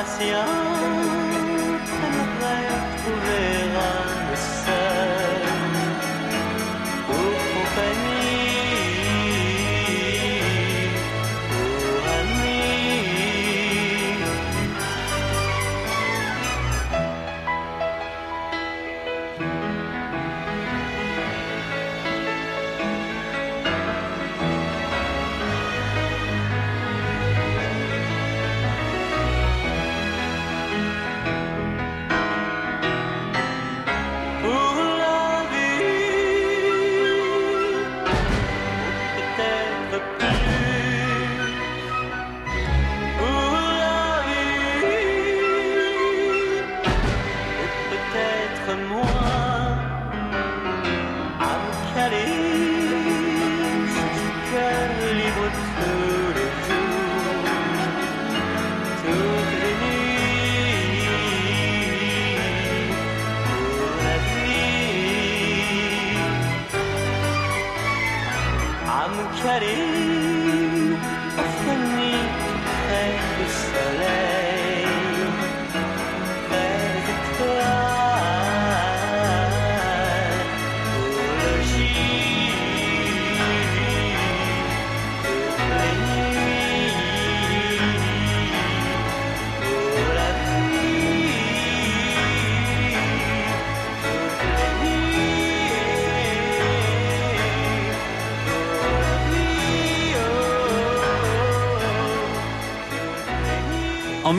[0.04, 1.27] ma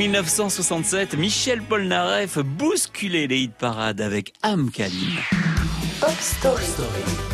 [0.08, 5.18] 1967, Michel Polnareff bousculait les hit parades avec Am Kalim.
[6.00, 6.64] Pop Story.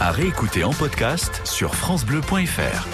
[0.01, 2.89] À réécouter en podcast sur FranceBleu.fr.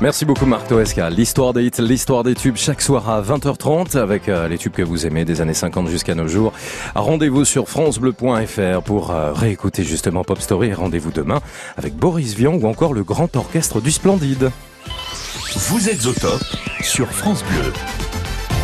[0.00, 1.10] Merci beaucoup Marc Toesca.
[1.10, 4.80] L'histoire des hits, l'histoire des tubes chaque soir à 20h30 avec euh, les tubes que
[4.82, 6.54] vous aimez des années 50 jusqu'à nos jours.
[6.94, 11.42] Rendez-vous sur francebleu.fr pour euh, réécouter justement Pop Story et rendez-vous demain
[11.76, 14.50] avec Boris Vian ou encore le grand orchestre du Splendide.
[15.56, 16.40] Vous êtes au top
[16.80, 17.72] sur France Bleu.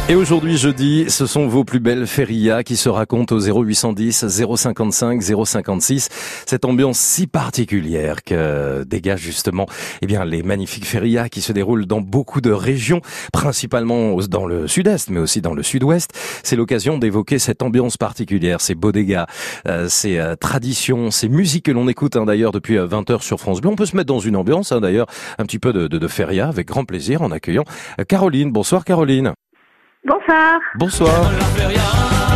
[0.09, 5.21] Et aujourd'hui, jeudi, ce sont vos plus belles férias qui se racontent au 0810 055
[5.21, 6.09] 056.
[6.47, 9.67] Cette ambiance si particulière que dégage justement,
[10.03, 13.01] eh bien, les magnifiques férias qui se déroulent dans beaucoup de régions,
[13.33, 16.13] principalement dans le sud-est, mais aussi dans le sud-ouest.
[16.45, 19.27] C'est l'occasion d'évoquer cette ambiance particulière, ces bodegas,
[19.67, 23.41] euh, ces euh, traditions, ces musiques que l'on écoute hein, d'ailleurs depuis 20 heures sur
[23.41, 23.71] France Bleu.
[23.71, 25.07] On peut se mettre dans une ambiance, hein, d'ailleurs,
[25.39, 27.65] un petit peu de, de, de feria avec grand plaisir en accueillant
[27.99, 28.53] euh, Caroline.
[28.53, 29.33] Bonsoir Caroline.
[30.07, 30.61] Bonsoir.
[30.77, 31.33] Bonsoir.
[31.33, 31.81] La feria,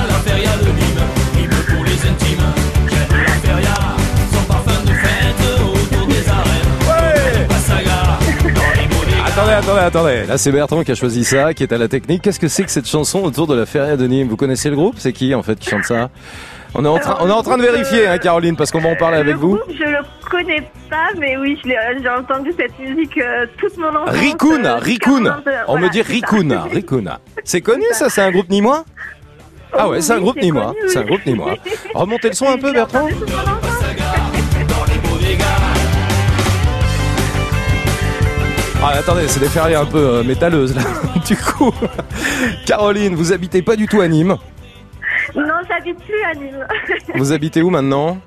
[0.08, 1.06] la feria de Nîmes,
[1.38, 2.42] hymne pour les intimes.
[2.88, 3.74] J'aime la feria,
[4.32, 6.72] son parfum de fête autour des arènes.
[6.88, 9.24] Ouais Passaga, dans les bodegas.
[9.24, 10.26] Attendez, attendez, attendez, attendez.
[10.26, 12.22] Là, c'est Bertrand qui a choisi ça, qui est à la technique.
[12.22, 14.26] Qu'est-ce que c'est que cette chanson autour de la feria de Nîmes?
[14.26, 14.96] Vous connaissez le groupe?
[14.98, 16.10] C'est qui, en fait, qui chante ça?
[16.74, 18.90] On est, en train, on est en train de vérifier, hein, Caroline, parce qu'on va
[18.90, 19.58] en parler avec vous.
[19.68, 19.98] Je le
[20.30, 24.10] connais pas, mais oui, j'ai entendu cette musique euh, toute mon enfance.
[24.10, 25.36] Rikuna, euh, Rikuna.
[25.36, 26.02] jusqu'à On voilà, me dit.
[26.02, 27.20] Rikuna, Rikuna.
[27.44, 28.84] C'est connu ça C'est un groupe nîmois?
[29.72, 30.74] Ah ouais, c'est un groupe nîmois.
[30.74, 30.88] oui.
[30.88, 31.54] C'est un groupe nîmois.
[31.94, 33.08] Remontez le son un peu, Bertrand.
[38.82, 40.82] Ah, attendez, c'est des fériés un peu euh, métalleuses là.
[41.26, 41.70] du coup,
[42.66, 44.36] Caroline, vous habitez pas du tout à Nîmes.
[45.36, 46.66] Non, j'habite plus à Nîmes.
[47.14, 48.18] Vous habitez où maintenant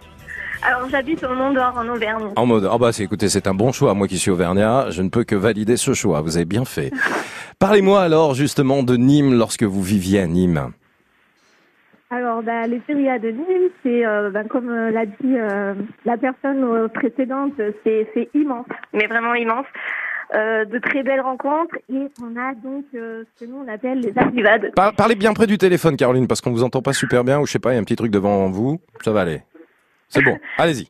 [0.61, 2.29] Alors, j'habite au Mont d'Or, en Auvergne.
[2.35, 3.93] En mode, ah bah c'est, écoutez, c'est un bon choix.
[3.93, 6.21] Moi qui suis auvergnat, je ne peux que valider ce choix.
[6.21, 6.91] Vous avez bien fait.
[7.59, 10.71] Parlez-moi alors justement de Nîmes lorsque vous viviez à Nîmes.
[12.09, 15.73] Alors, bah, les férias de Nîmes, c'est, euh, bah, comme euh, l'a dit euh,
[16.05, 19.65] la personne précédente, c'est immense, mais vraiment immense.
[20.35, 23.99] Euh, de très belles rencontres et on a donc euh, ce que nous on appelle
[23.99, 24.71] les arrivades.
[24.75, 27.45] Par- parlez bien près du téléphone, Caroline, parce qu'on vous entend pas super bien, ou
[27.45, 28.81] je sais pas, il y a un petit truc devant vous.
[29.03, 29.41] Ça va aller.
[30.09, 30.35] C'est bon.
[30.57, 30.87] Allez-y.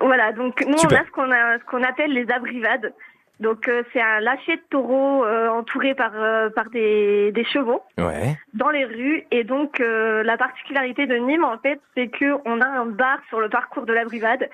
[0.00, 0.98] Voilà, donc nous Super.
[0.98, 2.94] on a ce qu'on a ce qu'on appelle les abrivades.
[3.38, 7.82] Donc euh, c'est un lâcher de taureaux euh, entouré par euh, par des, des chevaux
[7.98, 8.36] Ouais.
[8.54, 12.66] dans les rues et donc la particularité de Nîmes en fait c'est que on a
[12.66, 14.48] un bar sur le parcours de la brivade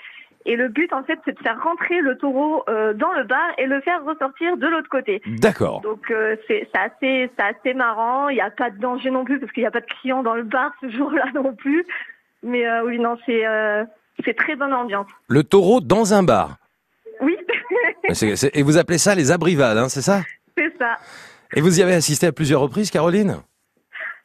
[0.47, 3.51] et le but en fait c'est de faire rentrer le taureau euh, dans le bar
[3.59, 5.21] et le faire ressortir de l'autre côté.
[5.27, 5.81] D'accord.
[5.83, 9.53] Donc euh, c'est assez assez marrant, il n'y a pas de danger non plus parce
[9.53, 11.85] qu'il n'y a pas de clients dans le bar ce jour-là non plus.
[12.43, 13.43] Mais euh, oui non c'est
[14.25, 15.09] c'est très bonne ambiance.
[15.29, 16.57] Le taureau dans un bar.
[17.21, 17.37] Oui,
[18.55, 20.23] et vous appelez ça les abrivades, hein, c'est ça?
[20.57, 20.97] C'est ça.
[21.55, 23.39] Et vous y avez assisté à plusieurs reprises, Caroline?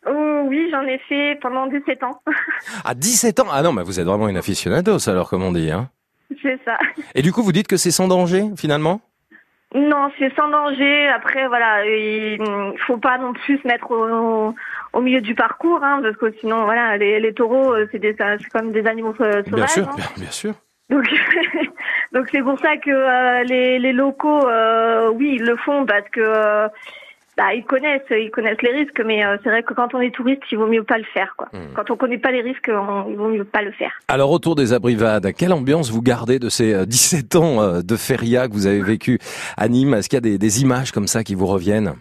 [0.07, 2.22] Oh, oui, j'en ai fait pendant 17 ans.
[2.86, 3.47] À 17 ans?
[3.51, 5.69] Ah non, mais vous êtes vraiment une aficionados alors, comme on dit.
[5.69, 5.89] Hein.
[6.42, 6.78] C'est ça.
[7.16, 9.02] Et du coup, vous dites que c'est sans danger, finalement?
[9.74, 11.08] Non, c'est sans danger.
[11.08, 12.38] Après, voilà, il
[12.86, 14.54] faut pas non plus se mettre au,
[14.94, 18.02] au milieu du parcours, hein, parce que sinon, voilà, les, les taureaux, euh, c'est
[18.52, 19.46] comme des animaux sauvages.
[19.46, 19.96] Bien sûr, hein.
[19.96, 20.54] bien, bien sûr.
[20.90, 21.06] Donc,
[22.12, 26.10] donc c'est pour ça que euh, les, les locaux, euh, oui, ils le font parce
[26.10, 26.68] que
[27.38, 30.14] bah, ils connaissent, ils connaissent les risques, mais euh, c'est vrai que quand on est
[30.14, 31.48] touriste, il vaut mieux pas le faire, quoi.
[31.54, 31.74] Hmm.
[31.76, 33.92] Quand on connaît pas les risques, on- il vaut mieux pas le faire.
[34.10, 37.96] Alors, autour des abrivades, quelle ambiance vous gardez de ces euh, 17 ans euh, de
[37.96, 39.18] feria que vous avez vécu
[39.58, 39.94] à Nîmes?
[39.94, 41.94] Est-ce qu'il y a des, des images comme ça qui vous reviennent?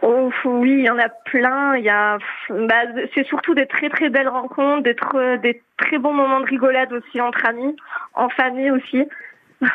[0.00, 1.76] Oh oui, il y en a plein.
[1.76, 2.82] Il y a, bah,
[3.14, 6.92] c'est surtout des très très belles rencontres, des, tr- des très bons moments de rigolade
[6.92, 7.76] aussi entre amis,
[8.14, 9.04] en famille aussi.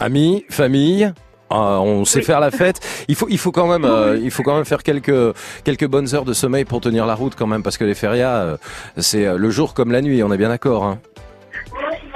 [0.00, 1.12] Amis, famille?
[1.50, 2.80] Ah, on sait faire la fête.
[3.08, 5.34] Il faut, il faut quand même, euh, il faut quand même faire quelques
[5.64, 8.38] quelques bonnes heures de sommeil pour tenir la route quand même, parce que les férias,
[8.38, 8.56] euh,
[8.96, 10.22] c'est euh, le jour comme la nuit.
[10.22, 10.84] On est bien d'accord.
[10.84, 10.98] Hein.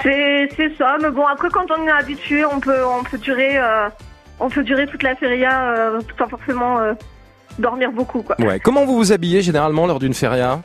[0.02, 0.96] C'est c'est ça.
[1.00, 3.88] Mais bon, après quand on est habitué, on peut on peut durer euh,
[4.40, 6.78] on peut durer toute la feria sans forcément
[7.58, 8.36] dormir beaucoup quoi.
[8.40, 8.58] Ouais.
[8.58, 10.60] Comment vous vous habillez généralement lors d'une feria?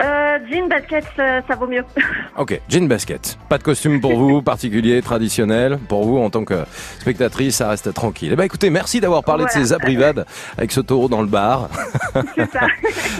[0.00, 1.84] Euh, jean basket, ça, ça vaut mieux.
[2.38, 3.36] Ok, jean basket.
[3.50, 5.78] Pas de costume pour vous, particulier, traditionnel.
[5.88, 6.64] Pour vous, en tant que
[7.00, 8.30] spectatrice, ça reste tranquille.
[8.32, 10.24] Eh ben, écoutez, merci d'avoir parlé de ces abrivades
[10.56, 11.68] avec ce taureau dans le bar.
[12.52, 12.60] ça.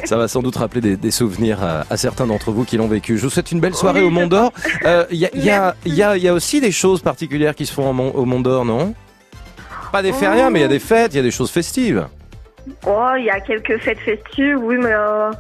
[0.05, 2.89] ça va sans doute rappeler des, des souvenirs à, à certains d'entre vous qui l'ont
[2.89, 3.19] vécu.
[3.19, 4.53] Je vous souhaite une belle soirée Oui, au Mont d'Or.
[4.87, 7.55] Euh, Il y, a, il y, a, y, a, y a aussi des choses particulières
[7.55, 8.95] qui se font au Mont- au Mont d'Or, non?
[9.93, 12.07] Pas des férias, mais il y a des fêtes, il y a des choses festives.
[12.87, 15.31] Oh, il y a quelques fêtes festives, oui, mais euh,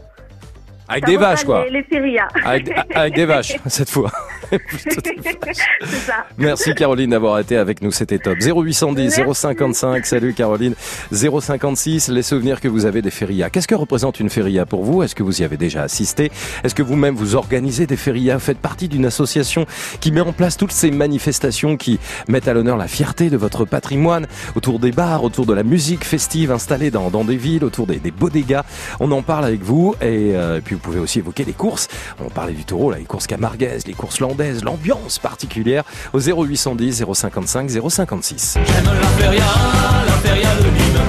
[0.92, 1.64] Avec des vaches, quoi.
[1.64, 2.28] Les, les férias.
[2.44, 4.10] Avec, avec des vaches, cette fois.
[4.52, 6.26] c'est ça.
[6.36, 8.36] Merci Caroline d'avoir été avec nous, c'était top.
[8.38, 10.74] 0810 055, salut Caroline.
[11.10, 13.48] 056, les souvenirs que vous avez des férias.
[13.48, 15.02] Qu'est-ce que représente une feria pour vous?
[15.02, 16.30] Est-ce que vous y avez déjà assisté?
[16.64, 18.38] Est-ce que vous-même vous organisez des férias?
[18.38, 19.64] Faites partie d'une association
[20.00, 23.64] qui met en place toutes ces manifestations qui mettent à l'honneur la fierté de votre
[23.64, 27.86] patrimoine autour des bars, autour de la musique festive installée dans, dans des villes, autour
[27.86, 28.64] des, des bodegas.
[29.00, 31.88] On en parle avec vous et, euh, et puis vous pouvez aussi évoquer les courses.
[32.20, 37.04] On parlait du taureau, là, les courses camarguaises, les courses landaises, l'ambiance particulière au 0810
[37.14, 38.58] 055 056.
[38.66, 41.00] J'aime la feria de Bleu.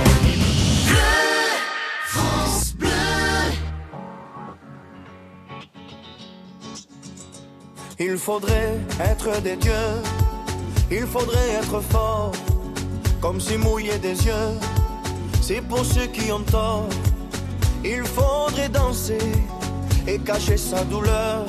[8.00, 9.72] Il faudrait être des dieux,
[10.92, 12.34] il faudrait être fort,
[13.22, 14.58] comme si mouiller des yeux,
[15.42, 16.90] c'est pour ceux qui ont tort.
[17.86, 19.20] Il faudrait danser
[20.08, 21.45] et cacher sa douleur,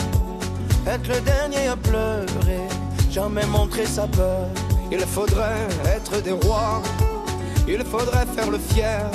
[0.86, 2.66] être le dernier à pleurer,
[3.11, 4.48] jamais montrer sa peur.
[4.92, 6.82] Il faudrait être des rois,
[7.66, 9.11] il faudrait faire le fier,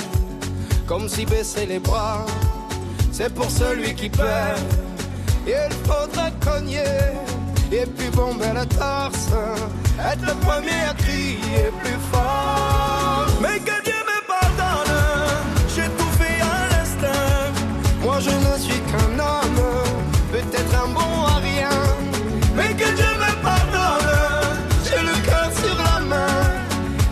[0.86, 2.24] comme si baisser les bras,
[3.12, 4.60] c'est pour celui qui perd.
[5.46, 6.84] Il faudrait cogner
[7.72, 9.28] et puis bomber la torse,
[9.98, 12.80] être le premier à crier plus fort.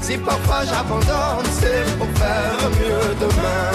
[0.09, 3.73] Si parfois j'abandonne, c'est pour faire mieux demain.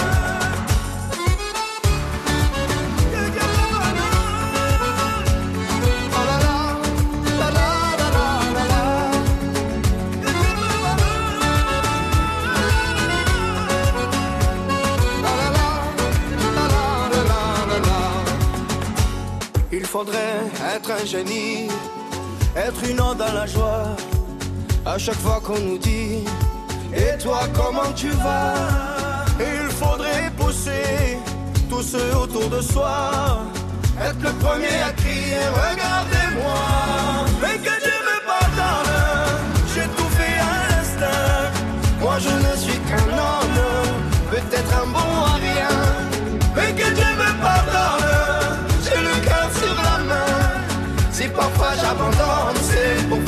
[19.71, 20.17] Il faudrait
[20.75, 21.67] être un génie,
[22.55, 23.95] être une onde dans la joie.
[24.85, 26.25] À chaque fois qu'on nous dit
[26.93, 28.53] Et toi comment tu vas?
[29.39, 31.17] Il faudrait pousser
[31.69, 33.43] tous ceux autour de soi.
[34.01, 36.59] Être le premier à crier Regardez-moi.
[37.41, 38.91] Mais que Dieu me pardonne
[39.73, 41.51] J'ai tout fait à l'instinct.
[42.01, 43.59] Moi je ne suis qu'un homme
[44.31, 45.75] Peut-être un bon à rien.
[46.55, 50.33] Mais que Dieu me pardonne J'ai le cœur sur la main.
[51.11, 53.22] Si parfois j'abandonne C'est pour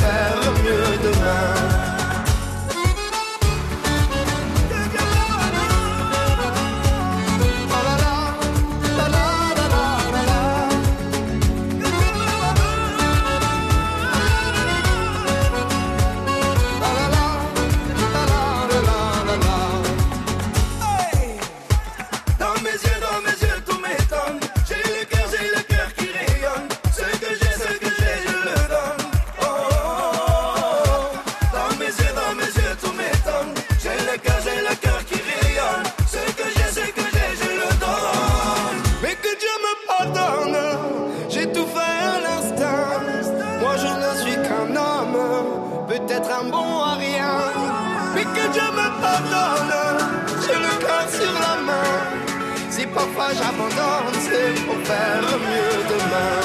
[53.37, 56.35] j'abandonne, c'est pour faire mieux demain.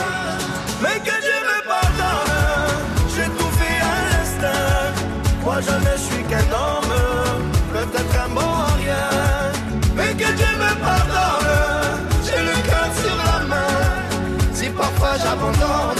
[0.82, 2.78] Mais que Dieu me pardonne,
[3.14, 4.92] j'ai tout fait à l'instinct.
[5.44, 6.94] Moi je ne suis qu'un homme,
[7.74, 9.08] peut-être un bon à rien.
[9.96, 13.76] Mais que Dieu me pardonne, j'ai le cœur sur la main.
[14.52, 15.99] Si parfois j'abandonne,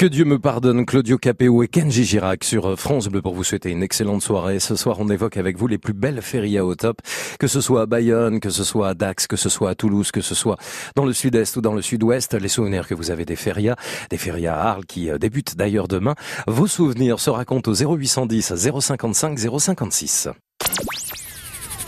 [0.00, 3.68] Que Dieu me pardonne, Claudio Capéo et Kenji Girac sur France Bleu pour vous souhaiter
[3.68, 4.58] une excellente soirée.
[4.58, 7.02] Ce soir, on évoque avec vous les plus belles férias au top,
[7.38, 10.10] que ce soit à Bayonne, que ce soit à Dax, que ce soit à Toulouse,
[10.10, 10.56] que ce soit
[10.96, 13.76] dans le sud-est ou dans le sud-ouest, les souvenirs que vous avez des férias,
[14.08, 16.14] des férias à Arles qui euh, débutent d'ailleurs demain.
[16.46, 20.28] Vos souvenirs se racontent au 0810 055 056.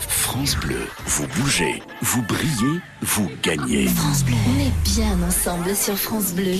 [0.07, 3.87] France Bleu, vous bougez, vous brillez, vous gagnez.
[3.87, 4.35] France Bleu.
[4.55, 6.59] On est bien ensemble sur France Bleu.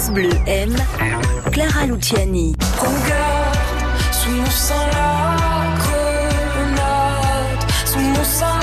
[0.00, 0.76] France Bleu aime
[1.52, 2.56] Clara Luciani.
[2.78, 3.58] Regarde,
[4.12, 8.59] sous mon sang la grenade, sous mon sang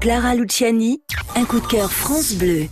[0.00, 1.02] Clara Luciani.
[1.36, 2.68] Un coup de cœur France Bleu.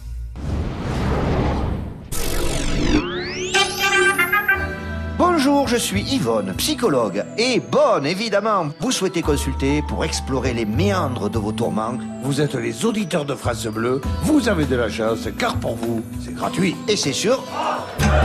[5.18, 7.26] Bonjour, je suis Yvonne, psychologue.
[7.36, 11.98] Et bonne, évidemment, vous souhaitez consulter pour explorer les méandres de vos tourments.
[12.22, 16.02] Vous êtes les auditeurs de France Bleu, vous avez de la chance, car pour vous,
[16.24, 16.76] c'est gratuit.
[16.88, 17.44] Et c'est sûr,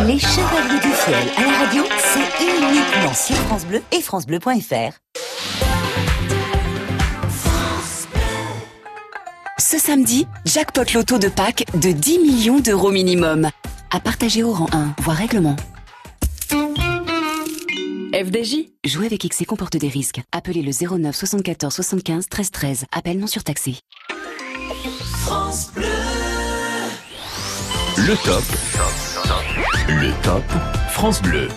[0.08, 5.33] Les Chevaliers du Ciel à la radio, c'est uniquement sur France Bleu et francebleu.fr.
[9.74, 13.50] Ce samedi, jackpot loto de Pâques de 10 millions d'euros minimum.
[13.90, 15.56] À partager au rang 1, voire règlement.
[18.14, 20.22] FDJ Jouer avec XC comporte des risques.
[20.32, 20.70] Appelez le
[21.00, 22.86] 09 74 75 13 13.
[22.92, 23.80] Appel non surtaxé.
[25.24, 25.86] France Bleu.
[27.98, 28.44] Le top.
[29.88, 30.44] Le top.
[30.92, 31.48] France Bleu.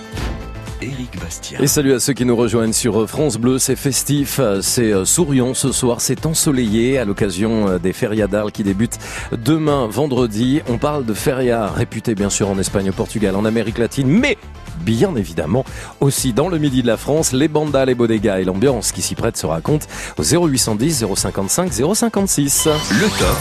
[0.82, 1.58] Éric Bastien.
[1.60, 5.54] Et salut à ceux qui nous rejoignent sur France Bleu, c'est festif, c'est euh, souriant
[5.54, 8.98] ce soir, c'est ensoleillé à l'occasion euh, des férias d'Arles qui débutent
[9.32, 10.60] demain vendredi.
[10.68, 14.36] On parle de férias réputés bien sûr en Espagne, au Portugal, en Amérique latine, mais
[14.80, 15.64] bien évidemment
[16.00, 19.14] aussi dans le midi de la France, les bandas, les bodegas et l'ambiance qui s'y
[19.14, 19.86] prête se racontent
[20.18, 22.68] au 0810 055 056.
[22.90, 23.36] Le top.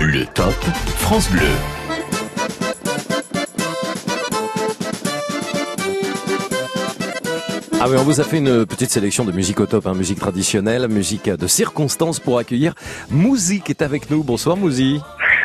[0.00, 0.54] Le top.
[0.98, 1.83] France Bleu.
[7.86, 10.18] Ah oui, on vous a fait une petite sélection de musique au top, hein, musique
[10.18, 12.72] traditionnelle, musique de circonstance pour accueillir
[13.10, 14.24] Mouzi qui est avec nous.
[14.24, 15.02] Bonsoir Mouzi.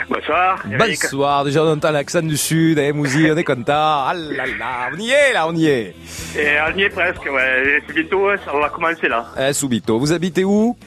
[0.07, 0.63] Bonsoir.
[0.71, 1.01] Eric.
[1.01, 3.73] Bonsoir, déjà on entend l'accent du sud, eh Mouzi, on est content.
[3.73, 5.93] Ah là là, on y est là, on y est.
[6.37, 7.83] Et on y est presque, ouais.
[7.85, 9.25] C'est bientôt, ça va commencer là.
[9.37, 10.77] Eh, Subito, vous habitez où?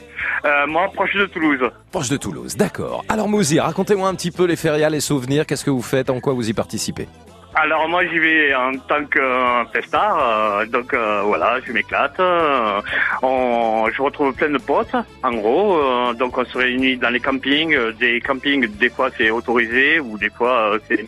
[0.45, 1.69] Euh, moi, proche de Toulouse.
[1.91, 3.05] Proche de Toulouse, d'accord.
[3.07, 6.19] Alors Mouzi, racontez-moi un petit peu les férias, les souvenirs, qu'est-ce que vous faites, en
[6.19, 7.07] quoi vous y participez?
[7.55, 12.19] Alors moi, j'y vais en tant que euh, festard, euh, donc euh, voilà, je m'éclate.
[12.19, 12.81] euh,
[13.21, 15.77] on, je retrouve plein de potes, en gros.
[15.77, 17.75] euh, donc on se réunit dans les campings.
[17.75, 21.05] euh, Des campings, des fois c'est autorisé ou des fois euh, c'est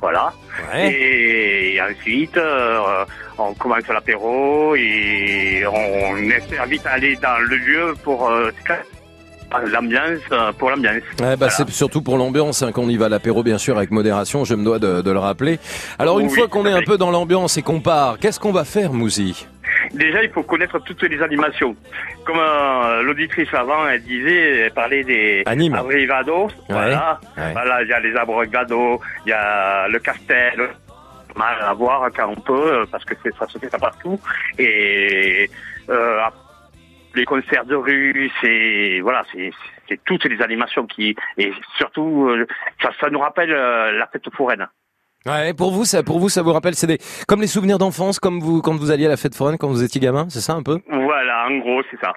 [0.00, 0.32] voilà.
[0.90, 3.04] Et ensuite, euh,
[3.38, 8.50] on commence l'apéro et on essaie vite d'aller dans le lieu pour euh,
[9.72, 11.02] l'ambiance, euh, pour l'ambiance.
[11.20, 13.90] Ouais, bah, C'est surtout pour l'ambiance hein, qu'on y va à l'apéro, bien sûr, avec
[13.90, 15.58] modération, je me dois de, de le rappeler.
[15.98, 18.52] Alors une Oui, fois qu'on est un peu dans l'ambiance et qu'on part, qu'est-ce qu'on
[18.52, 19.46] va faire Mouzi?
[19.92, 21.76] Déjà, il faut connaître toutes les animations.
[22.24, 25.74] Comme euh, l'auditrice avant, elle disait, elle parlait des Anime.
[25.74, 26.48] abrigados.
[26.68, 27.20] Voilà.
[27.36, 27.52] ouais.
[27.52, 30.70] Voilà, il y a les abrigados, il y a le castel.
[31.36, 34.20] Mal à voir quand on peut, euh, parce que ça se fait partout.
[34.56, 35.50] Et
[35.90, 36.20] euh,
[37.14, 39.50] les concerts de rue, c'est voilà, c'est
[40.04, 42.46] toutes les animations qui et surtout euh,
[42.82, 44.66] ça, ça nous rappelle euh, la fête foraine.
[45.26, 48.18] Ouais, pour vous, ça, pour vous, ça vous rappelle, c'est des, comme les souvenirs d'enfance,
[48.20, 50.52] comme vous, quand vous alliez à la fête foraine quand vous étiez gamin, c'est ça
[50.52, 50.80] un peu?
[50.90, 52.12] Voilà, en gros, c'est ça.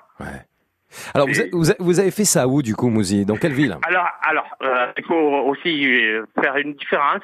[1.13, 3.25] Alors vous, a- vous, a- vous avez fait ça où du coup, Mouzi?
[3.25, 3.77] Dans quelle ville?
[3.87, 7.21] Alors, alors, euh, il faut aussi euh, faire une différence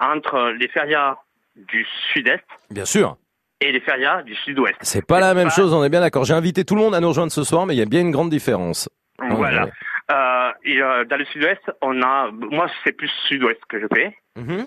[0.00, 1.16] entre les férias
[1.56, 3.16] du sud-est Bien sûr.
[3.60, 4.76] Et les férias du sud-ouest.
[4.80, 6.24] C'est pas la même chose, on est bien d'accord.
[6.24, 8.00] J'ai invité tout le monde à nous rejoindre ce soir, mais il y a bien
[8.00, 8.88] une grande différence.
[9.18, 9.64] Voilà.
[9.64, 9.70] Ouais.
[10.12, 14.16] Euh, et, euh, dans le sud-ouest, on a, moi c'est plus sud-ouest que je fais.
[14.36, 14.66] Mhm.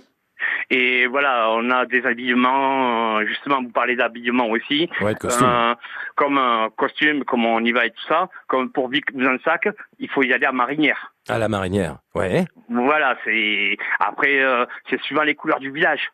[0.70, 4.90] Et voilà, on a des habillements, euh, justement, vous parlez d'habillement aussi.
[5.02, 5.48] Ouais, de costume.
[5.48, 5.76] Euh,
[6.16, 8.30] comme un costume, comme on y va et tout ça.
[8.48, 9.06] Comme pour Vic
[9.44, 9.68] sac,
[10.00, 11.14] il faut y aller à marinière.
[11.28, 11.98] À la marinière.
[12.16, 12.46] Ouais.
[12.70, 16.12] Voilà, c'est, après, euh, c'est suivant les couleurs du village.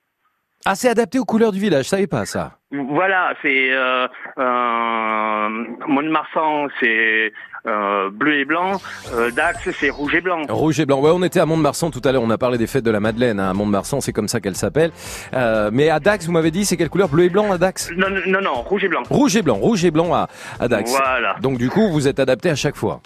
[0.68, 2.54] Ah, c'est adapté aux couleurs du village, je savais pas ça.
[2.72, 4.08] Voilà, c'est euh,
[4.40, 5.50] euh,
[5.88, 7.32] Mont-de-Marsan, c'est
[7.68, 8.82] euh, bleu et blanc.
[9.14, 10.42] Euh, Dax, c'est rouge et blanc.
[10.50, 11.00] Rouge et blanc.
[11.02, 12.24] Ouais, on était à Mont-de-Marsan tout à l'heure.
[12.24, 14.56] On a parlé des fêtes de la Madeleine hein, à Mont-de-Marsan, c'est comme ça qu'elle
[14.56, 14.90] s'appelle.
[15.36, 17.10] Euh, mais à Dax, vous m'avez dit, c'est quelle couleur?
[17.10, 17.92] Bleu et blanc à Dax?
[17.96, 19.04] Non, non, non, non, rouge et blanc.
[19.08, 20.28] Rouge et blanc, rouge et blanc à,
[20.60, 20.90] à Dax.
[20.90, 21.36] Voilà.
[21.42, 23.02] Donc du coup, vous êtes adapté à chaque fois.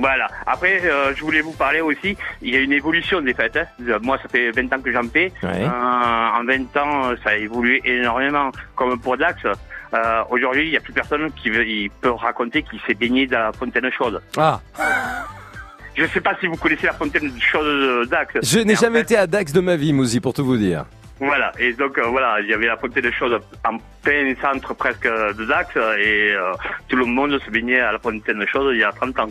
[0.00, 0.26] Voilà.
[0.46, 2.16] Après, euh, je voulais vous parler aussi.
[2.42, 3.56] Il y a une évolution des fêtes.
[3.56, 3.66] hein.
[3.88, 5.32] Euh, Moi, ça fait 20 ans que j'en fais.
[5.42, 5.62] Ouais.
[5.64, 8.50] Euh, en 20 ans, ça a évolué énormément.
[8.74, 12.62] Comme pour Dax, euh, aujourd'hui, il n'y a plus personne qui veut, il peut raconter
[12.62, 14.20] qu'il s'est baigné dans la fontaine chaude.
[14.36, 14.60] Ah,
[15.96, 18.34] Je ne sais pas si vous connaissez la fontaine chaude de Dax.
[18.42, 20.84] je n'ai jamais fait, été à Dax de ma vie, Mouzi, pour tout vous dire.
[21.20, 25.06] Voilà, et donc euh, voilà, il y avait la fontaine chaude en plein centre presque
[25.06, 26.52] de Dax et euh,
[26.88, 29.28] tout le monde se baignait à la fontaine chaude il y a 30 ans.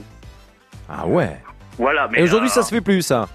[0.96, 1.38] Ah ouais.
[1.78, 3.28] Voilà, mais Et aujourd'hui, euh, ça se fait plus, ça.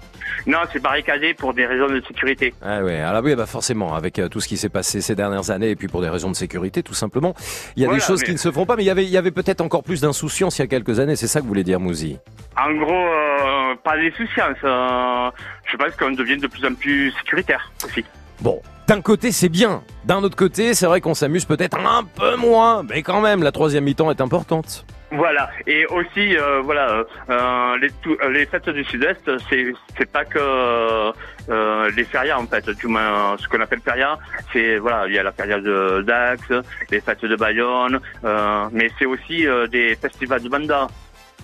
[0.47, 2.53] Non, c'est barricadé pour des raisons de sécurité.
[2.61, 5.49] Ah ouais, alors oui, bah forcément, avec euh, tout ce qui s'est passé ces dernières
[5.51, 7.33] années, et puis pour des raisons de sécurité, tout simplement,
[7.75, 8.89] il y a Voilà, des choses mais- qui ne se font pas, mais il y
[8.89, 11.39] avait, il y avait peut-être encore plus d'insouciance il y a quelques années, c'est ça
[11.39, 12.17] que vous voulez dire, Mouzi?
[12.57, 14.57] En gros, euh, pas d'insouciance.
[14.63, 15.29] Euh,
[15.69, 18.05] je pense qu'on devient de plus en plus sécuritaire aussi.
[18.39, 19.83] Bon, d'un côté, c'est bien.
[20.05, 23.51] D'un autre côté, c'est vrai qu'on s'amuse peut-être un peu moins, mais quand même, la
[23.51, 24.85] troisième mi-temps est importante.
[25.11, 29.73] Voilà, et aussi, euh, voilà, euh, euh, les, tout- euh, les fêtes du Sud-Est, c'est
[29.97, 34.19] c'est pas que euh, les férias en fait, du moins ce qu'on appelle feria,
[34.53, 36.43] c'est voilà, il y a la feria de Dax,
[36.91, 40.87] les fêtes de Bayonne, euh, mais c'est aussi des festivals de banda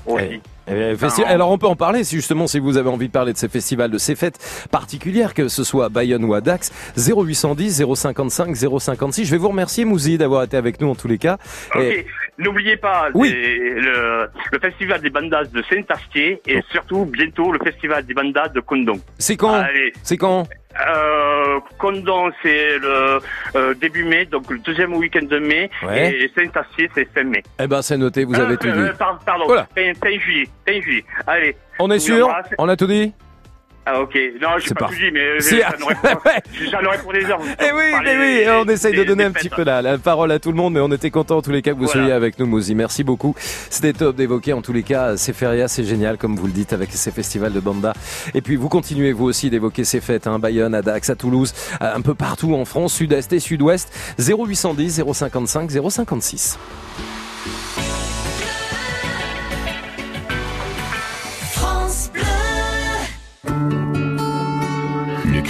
[0.05, 0.41] aussi.
[0.67, 3.33] Eh, festi- Alors on peut en parler si justement si vous avez envie de parler
[3.33, 4.39] de ces festivals, de ces fêtes
[4.71, 9.25] particulières, que ce soit à Bayonne ou à Dax, 0810 055 056.
[9.25, 11.37] Je vais vous remercier Mouzi d'avoir été avec nous en tous les cas.
[11.75, 12.05] Et- Ok,
[12.39, 13.29] n'oubliez pas Oui.
[13.31, 18.59] le, le festival des bandas de Saint-Astier et surtout bientôt le festival des bandas de
[18.59, 18.99] Condon.
[19.19, 19.53] C'est quand?
[19.53, 19.93] Allez.
[20.03, 20.47] C'est quand?
[20.87, 23.19] Euh, Condon, c'est le
[23.55, 26.11] euh, début mai, donc le deuxième week-end de mai, Ouais.
[26.13, 27.43] et Saint-Astier, c'est fin mai.
[27.59, 28.97] Eh ben c'est noté, vous avez Euh, tout euh, dit.
[28.97, 29.67] par- pardon, Voilà.
[29.75, 31.05] fin, fin juillet, fin juillet.
[31.27, 31.55] Allez.
[31.79, 32.29] On est sûr.
[32.57, 33.13] On a tout dit
[33.87, 35.95] Ah ok, non, j'ai C'est pas tout dit, mais j'en aurais,
[36.97, 37.39] pour- pour des heures.
[37.59, 40.39] Eh oui, mais oui, on essaye de donner un petit peu la, la parole à
[40.39, 42.01] tout le monde, mais on était content en tous les cas que vous Voilà.
[42.01, 42.73] soyez avec nous, Mouzi.
[42.73, 43.35] Merci beaucoup.
[43.69, 46.73] C'était top d'évoquer en tous les cas ces férias, c'est génial, comme vous le dites,
[46.73, 47.93] avec ces festivals de banda.
[48.33, 51.53] Et puis vous continuez vous aussi d'évoquer ces fêtes, hein, Bayonne, à Dax, à Toulouse,
[51.79, 53.93] un peu partout en France, sud-est et sud-ouest.
[54.17, 56.57] 0810 055 056.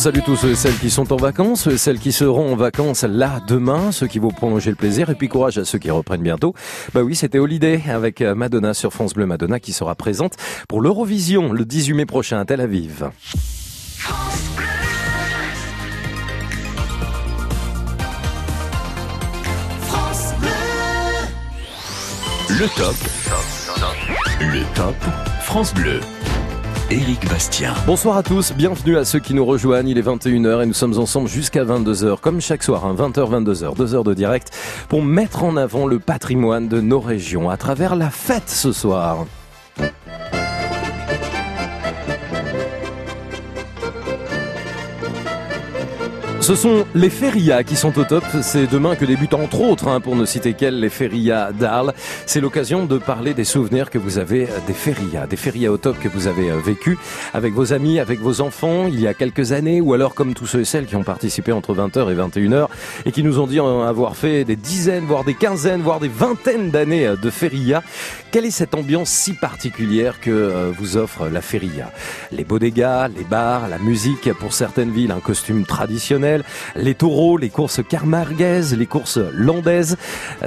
[0.00, 3.92] Salue tous ceux celles qui sont en vacances, celles qui seront en vacances là demain,
[3.92, 6.54] ceux qui vont prolonger le plaisir et puis courage à ceux qui reprennent bientôt.
[6.94, 10.36] Bah oui, c'était Holiday avec euh, Madonna sur France Bleu Madonna qui sera présente
[10.70, 13.10] pour l'Eurovision le 18 mai prochain à Tel Aviv.
[22.48, 22.96] Le top.
[24.40, 24.96] Le top
[25.42, 26.00] France Bleu.
[26.90, 27.72] Éric Bastien.
[27.86, 29.86] Bonsoir à tous, bienvenue à ceux qui nous rejoignent.
[29.86, 33.76] Il est 21h et nous sommes ensemble jusqu'à 22h, comme chaque soir, hein, 20h, 22h,
[33.76, 34.50] 2 heures de direct,
[34.88, 39.24] pour mettre en avant le patrimoine de nos régions à travers la fête ce soir.
[46.40, 48.24] Ce sont les férias qui sont au top.
[48.42, 51.92] C'est demain que débutent entre autres, hein, pour ne citer qu'elles, les férias d'Arles.
[52.24, 55.76] C'est l'occasion de parler des souvenirs que vous avez euh, des férias, des férias au
[55.76, 56.98] top que vous avez euh, vécu
[57.34, 60.46] avec vos amis, avec vos enfants il y a quelques années, ou alors comme tous
[60.46, 62.68] ceux et celles qui ont participé entre 20h et 21h
[63.04, 66.08] et qui nous ont dit en avoir fait des dizaines, voire des quinzaines, voire des
[66.08, 67.82] vingtaines d'années euh, de férias.
[68.30, 71.92] Quelle est cette ambiance si particulière que euh, vous offre la feria?
[72.32, 76.29] Les bodegas, les bars, la musique pour certaines villes, un costume traditionnel,
[76.76, 79.96] les taureaux, les courses carmarguaises, les courses landaises.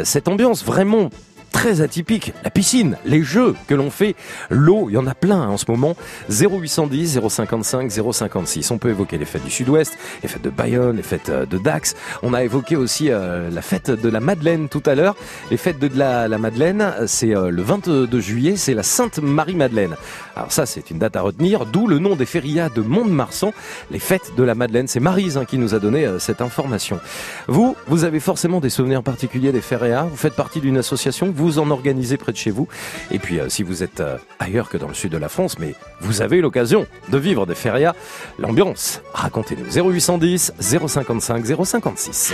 [0.03, 1.09] Cette ambiance vraiment
[1.53, 2.33] très atypique.
[2.43, 4.15] La piscine, les jeux que l'on fait,
[4.49, 5.95] l'eau, il y en a plein en ce moment.
[6.29, 8.71] 0810 055 056.
[8.71, 11.57] On peut évoquer les fêtes du Sud-Ouest, les fêtes de Bayonne, les fêtes euh, de
[11.57, 11.95] Dax.
[12.23, 15.15] On a évoqué aussi euh, la fête de la Madeleine tout à l'heure.
[15.51, 19.95] Les fêtes de la, Madeleine, c'est euh, le 22 juillet, c'est la Sainte Marie-Madeleine.
[20.35, 23.53] Alors ça, c'est une date à retenir, d'où le nom des férias de Mont-de-Marsan,
[23.91, 24.87] les fêtes de la Madeleine.
[24.87, 26.99] C'est Marise hein, qui nous a donné cette information.
[27.47, 30.03] Vous, vous avez forcément des souvenirs particuliers des férias?
[30.03, 32.67] Vous faites partie d'une association, vous en organisez près de chez vous.
[33.11, 35.59] Et puis, euh, si vous êtes euh, ailleurs que dans le sud de la France,
[35.59, 37.93] mais vous avez l'occasion de vivre des férias,
[38.39, 39.65] l'ambiance, racontez-nous.
[39.91, 42.33] 0810 055 056.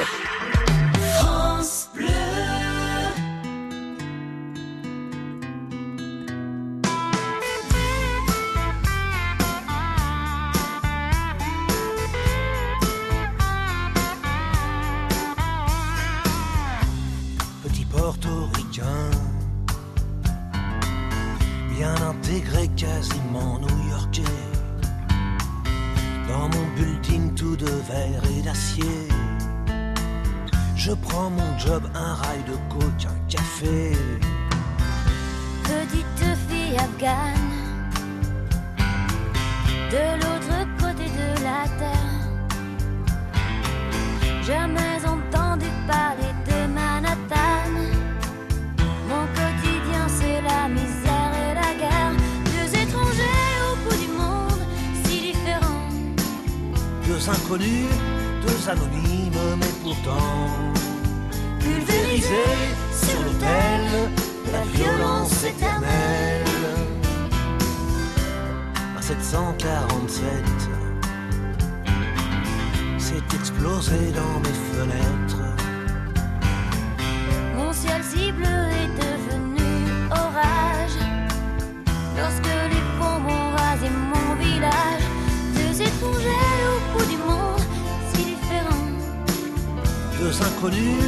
[90.29, 91.05] Deux inconnus,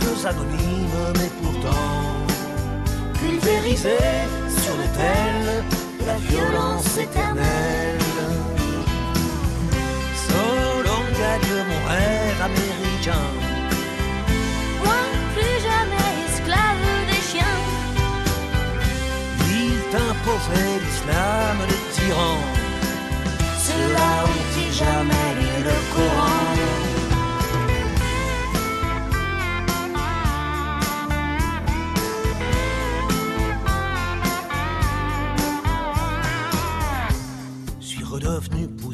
[0.00, 2.16] deux anonymes, mais pourtant
[3.20, 5.64] pulvérisés sur l'autel
[6.00, 8.00] de la violence éternelle.
[10.26, 13.28] Solo gagne mon rêve américain.
[14.82, 15.02] Moi
[15.36, 17.60] plus jamais esclave des chiens
[19.50, 22.46] Il t'imposait l'islam des tyrans.
[23.66, 26.43] Ceux-là ont-ils jamais lu le Coran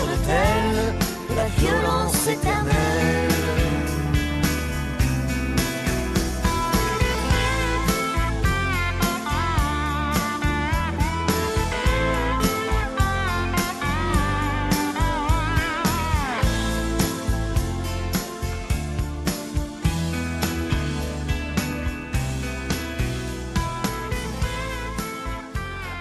[0.00, 0.94] sur l'autel
[1.28, 3.39] de la violence éternelle.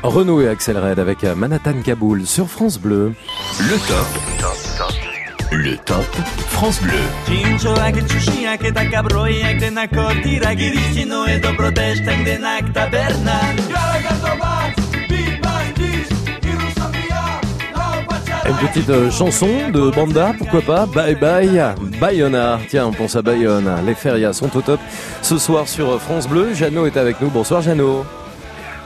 [0.04, 3.14] Renaud et Axel Red avec euh, Manhattan Kaboul sur France Bleu.
[3.60, 4.08] Le top.
[5.52, 6.06] Le top
[6.48, 6.94] France Bleu.
[7.28, 7.34] E.
[18.48, 20.86] Une petite euh, chanson de Banda, pourquoi pas?
[20.86, 21.62] Bye bye
[22.00, 22.60] Bayona.
[22.70, 23.70] Tiens, on pense à Bayonne.
[23.86, 24.80] Les férias sont au top
[25.22, 26.54] ce soir sur France Bleu.
[26.54, 27.30] Jeannot est avec nous.
[27.30, 28.06] Bonsoir Jeannot.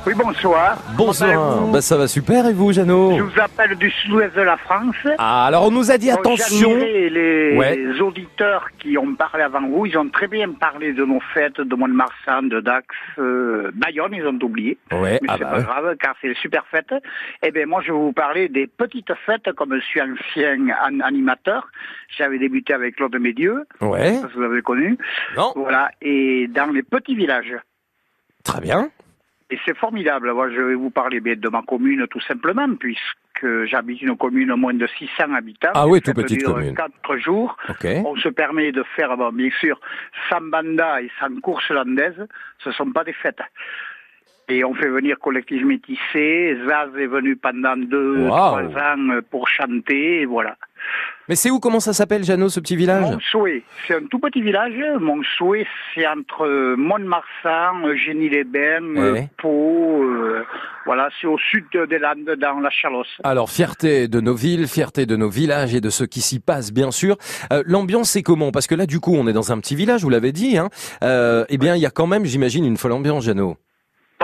[0.06, 0.78] Oui, bonsoir.
[0.98, 1.68] Bonsoir.
[1.72, 4.96] Bah, ça va super et vous Jeannot Je vous appelle du sud-ouest de la France.
[5.18, 6.76] Ah, alors on nous a dit Donc, attention.
[6.76, 7.78] Les, Ouais.
[7.78, 11.62] les auditeurs qui ont parlé avant vous, ils ont très bien parlé de nos fêtes,
[11.62, 12.86] de Mont-de-Marsan, de Dax,
[13.18, 14.78] euh, Bayonne, ils ont oublié.
[14.92, 15.64] Ouais, Mais ah c'est bah pas ouais.
[15.64, 16.94] grave, car c'est des super fêtes.
[17.42, 21.00] Eh bien, moi, je vais vous parler des petites fêtes, comme je suis ancien an-
[21.02, 21.68] animateur.
[22.18, 23.64] J'avais débuté avec Claude Médieux.
[23.80, 24.16] Ouais.
[24.16, 24.98] Ça, vous avez connu.
[25.38, 25.54] Non.
[25.56, 25.92] Voilà.
[26.02, 27.56] Et dans les petits villages.
[28.44, 28.90] Très bien.
[29.50, 30.32] Et c'est formidable.
[30.34, 34.48] Moi, je vais vous parler bien de ma commune, tout simplement, puisque j'habite une commune
[34.50, 35.72] de moins de 600 habitants.
[35.76, 36.74] Ah oui, tout petite commune.
[36.76, 37.56] Quatre jours.
[37.70, 37.86] Ok.
[38.06, 39.80] On se permet de faire, bon, bien sûr,
[40.30, 42.26] sans banda et sans course landaise.
[42.60, 43.42] Ce ne sont pas des fêtes.
[44.50, 46.58] Et on fait venir collectif métissé.
[46.68, 48.28] Zaz est venu pendant deux, Wow.
[48.30, 50.58] trois ans euh, pour chanter, et voilà.
[51.30, 54.42] Mais c'est où Comment ça s'appelle Jeannot, ce petit village Monsouet, c'est un tout petit
[54.42, 54.74] village.
[55.00, 55.66] Monsouet,
[55.96, 59.30] c'est entre Mont-de-Marsan, Génie-les-Bains, Ouais.
[59.38, 60.04] Pau.
[60.04, 60.44] euh,
[60.86, 63.08] voilà, c'est au sud des Landes, dans la Chalosse.
[63.24, 66.74] Alors, fierté de nos villes, fierté de nos villages et de ce qui s'y passe,
[66.74, 67.16] bien sûr.
[67.54, 68.52] Euh, L'ambiance, c'est comment?
[68.52, 70.58] Parce que là, du coup, on est dans un petit village, vous l'avez dit.
[70.58, 70.70] Hein.
[71.04, 73.56] Euh, eh bien, il y a quand même, j'imagine, une folle ambiance, Jeannot.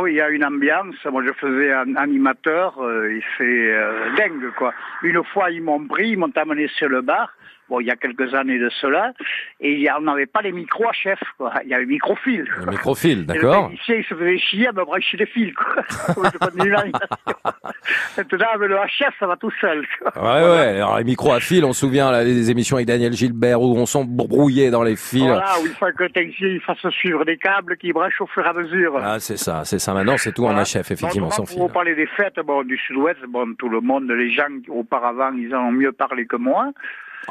[0.01, 0.95] Oui, il y a une ambiance.
[1.05, 4.73] Moi, je faisais un animateur euh, et c'est euh, dingue, quoi.
[5.03, 7.33] Une fois, ils m'ont pris, ils m'ont amené sur le bar.
[7.69, 9.13] Bon, il y a quelques années de cela.
[9.59, 11.53] Et on n'avait pas les micros à chef, quoi.
[11.63, 12.45] Il y avait microfil.
[12.57, 15.83] Le microfil, d'accord technicien, il se faisait chier à me brancher les fils, quoi.
[18.17, 19.85] Maintenant, avec le HF, ça va tout seul.
[20.01, 20.11] quoi.
[20.21, 20.75] Ouais, ouais.
[20.77, 23.75] Alors, les micros à fil, on se souvient là, des émissions avec Daniel Gilbert où
[23.77, 25.23] on s'embrouillait dans les fils.
[25.23, 28.27] Voilà, où il faut que le technicien il fasse suivre des câbles qui branchent au
[28.27, 28.99] fur et à mesure.
[29.01, 29.93] Ah, c'est ça, c'est ça.
[29.93, 30.63] Maintenant, c'est tout en Voilà.
[30.63, 31.57] HF, effectivement, sans fil.
[31.57, 32.39] Pour parler des fêtes?
[32.45, 36.25] Bon, du Sud-Ouest, bon, tout le monde, les gens auparavant, ils en ont mieux parlé
[36.25, 36.71] que moi.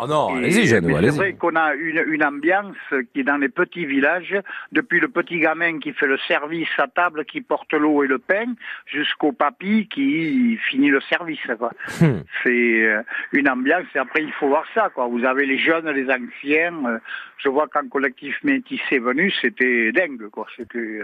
[0.01, 1.17] Oh non, allez-y, Jeannot, mais C'est allez-y.
[1.17, 2.77] vrai qu'on a une, une ambiance
[3.13, 4.35] qui est dans les petits villages,
[4.73, 8.19] depuis le petit gamin qui fait le service à table, qui porte l'eau et le
[8.19, 8.55] pain,
[8.87, 11.41] jusqu'au papy qui finit le service.
[11.59, 11.73] Quoi.
[12.01, 12.23] Hmm.
[12.43, 14.91] C'est euh, une ambiance, et après il faut voir ça.
[14.95, 15.07] Quoi.
[15.09, 16.75] Vous avez les jeunes, les anciens.
[16.87, 16.99] euh,
[17.39, 20.29] Je vois qu'un collectif métissé est venu, c'était dingue.
[20.31, 20.47] Quoi.
[20.57, 21.01] C'était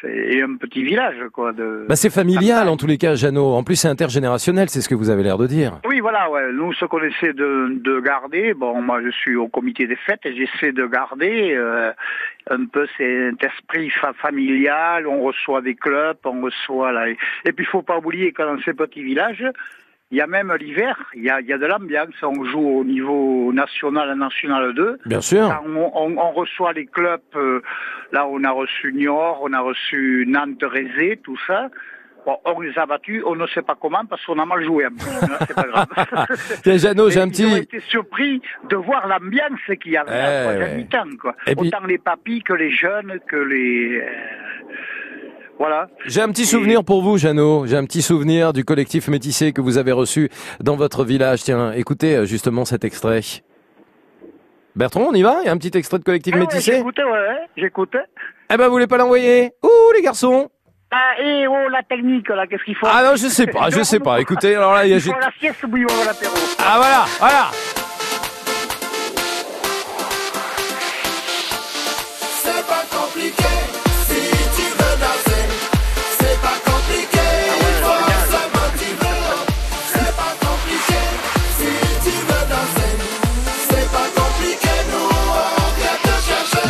[0.00, 1.16] c'est un petit village.
[1.32, 1.86] Quoi, de...
[1.88, 3.54] Bah, c'est familial, en tous les cas, Jeannot.
[3.54, 5.80] En plus, c'est intergénérationnel, c'est ce que vous avez l'air de dire.
[5.86, 6.52] Oui, voilà, ouais.
[6.52, 10.24] nous, ce qu'on essaie de, de garder, bon, moi, je suis au comité des fêtes
[10.24, 11.92] et j'essaie de garder euh,
[12.50, 15.06] un peu cet esprit fa- familial.
[15.06, 17.08] On reçoit des clubs, on reçoit là.
[17.08, 19.44] Et, et puis, il faut pas oublier que dans ces petits villages,
[20.14, 22.14] il y a même l'hiver, il y a, il y a de l'ambiance.
[22.22, 24.98] On joue au niveau national, national 2.
[25.06, 25.46] Bien sûr.
[25.66, 27.20] On, on- on reçoit les clubs.
[27.34, 27.60] euh,
[28.12, 31.68] là, on a reçu Niort, on a reçu Nantes-Rézé, tout ça.
[32.24, 34.84] Bon, on les a battus, on ne sait pas comment parce qu'on a mal joué
[34.84, 35.10] un peu.
[35.32, 35.86] hein, C'est pas grave.
[36.62, 37.58] Tiens, Jeannot, j'ai un Ils ont petit...
[37.58, 40.76] été surpris de voir l'ambiance qu'il y avait Eh, à la troisième ouais.
[40.76, 44.00] mi-temps, puis- Autant les papis que les jeunes, que les...
[45.58, 45.88] Voilà.
[46.06, 47.66] J'ai un petit souvenir pour vous, Jeannot.
[47.66, 51.42] J'ai un petit souvenir du collectif métissé que vous avez reçu dans votre village.
[51.42, 53.20] Tiens, écoutez euh, justement cet extrait.
[54.74, 55.38] Bertrand, on y va?
[55.42, 56.72] Il y a un petit extrait de collectif Ah ouais, métissé?
[56.72, 57.98] J'écoutais, ouais, j'écoutais.
[58.52, 59.52] Eh ben, vous voulez pas l'envoyer?
[59.62, 60.50] Ouh, les garçons
[60.90, 63.82] Ah, et oh, la technique, là, qu'est-ce qu'il faut Ah non, je sais pas, je
[63.82, 64.20] sais pas.
[64.20, 64.96] Écoutez, alors là, il y a...
[64.96, 66.34] Il faut la sieste à l'apéro.
[66.58, 67.83] Ah voilà, voilà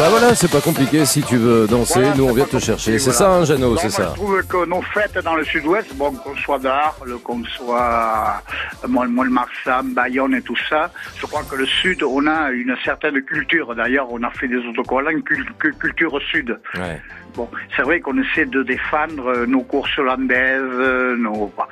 [0.04, 1.06] Bah voilà, c'est pas compliqué.
[1.06, 2.98] Si tu veux danser, Voilà, nous on vient te chercher.
[2.98, 3.18] C'est voilà.
[3.18, 4.10] ça, hein, Jeannot, c'est ça.
[4.10, 8.42] Je trouve que nos fêtes dans le sud-ouest, bon, qu'on soit d'Arles, qu'on soit
[8.86, 13.22] Mont- Mont-de-Marsan, Bayonne et tout ça, je crois que le sud, on a une certaine
[13.22, 13.74] culture.
[13.74, 16.60] D'ailleurs, on a fait des autocollants cul- cul- culture sud.
[16.74, 17.00] Ouais.
[17.34, 21.50] Bon, c'est vrai qu'on essaie de défendre euh, nos courses hollandaises, euh, nos...
[21.56, 21.66] bah,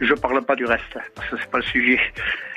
[0.00, 2.00] je parle pas du reste, parce que c'est pas le sujet.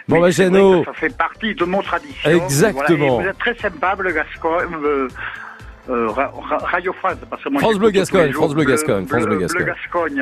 [0.10, 2.30] Bon, bah, c'est Ça fait partie de nos traditions.
[2.31, 2.98] Exactement.
[2.98, 4.76] Voilà, et vous êtes très sympa, le Gascogne.
[4.84, 5.07] Euh,
[5.90, 9.26] euh, Ra- Ra- Radio France, parce que moi France Bleu Gascogne, France Bleu Gascogne, France
[9.26, 9.74] Bleu Gascogne.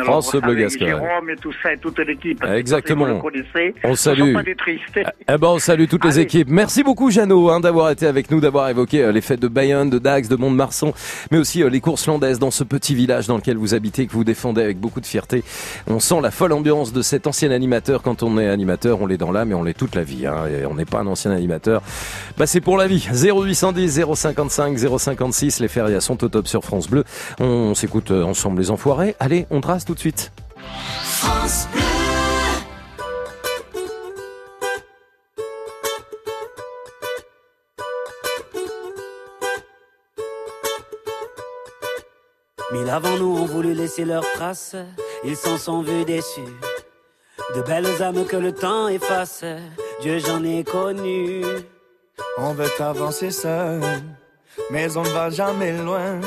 [0.04, 0.88] France Bleu Gascogne.
[0.88, 2.44] Jérôme et tout ça, et toute l'équipe.
[2.44, 3.06] Exactement.
[3.06, 3.76] Vous le connaissez.
[3.84, 4.34] On salue.
[4.34, 4.98] pas des tristes.
[4.98, 6.48] Eh ben, on salue toutes les équipes.
[6.50, 9.90] Merci beaucoup, Jeannot, hein, d'avoir été avec nous, d'avoir évoqué euh, les fêtes de Bayonne,
[9.90, 10.94] de Dax, de Mont-de-Marsan,
[11.32, 14.14] mais aussi euh, les courses landaises dans ce petit village dans lequel vous habitez, que
[14.14, 15.44] vous défendez avec beaucoup de fierté.
[15.88, 18.02] On sent la folle ambiance de cet ancien animateur.
[18.04, 20.26] Quand on est animateur, on l'est dans l'âme et on l'est toute la vie.
[20.28, 21.82] Hein, et on n'est pas un ancien animateur.
[22.38, 23.08] Bah, c'est pour la vie.
[23.12, 25.57] 0810 055 056.
[25.60, 27.04] Les férias sont au top sur France Bleu.
[27.40, 29.16] On s'écoute euh, ensemble les enfoirés.
[29.20, 30.32] Allez, on trace tout de suite.
[31.02, 31.82] France Bleu.
[42.74, 44.76] Mille avant nous ont voulu laisser leurs traces,
[45.24, 46.42] ils s'en sont vus déçus.
[47.56, 49.46] De belles âmes que le temps efface,
[50.02, 51.44] Dieu j'en ai connu.
[52.38, 53.82] On veut avancer seul,
[54.72, 56.20] mais on ne va jamais loin.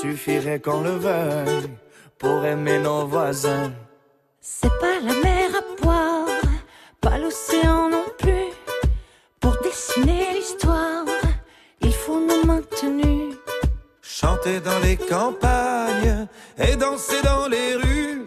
[0.00, 1.70] Suffirait qu'on le veuille
[2.18, 3.72] pour aimer nos voisins.
[4.40, 6.28] C'est pas la mer à boire,
[7.00, 8.50] pas l'océan non plus.
[9.40, 11.04] Pour dessiner l'histoire,
[11.80, 13.34] il faut nos mains tenues.
[14.00, 16.28] Chanter dans les campagnes
[16.58, 18.24] et danser dans les rues.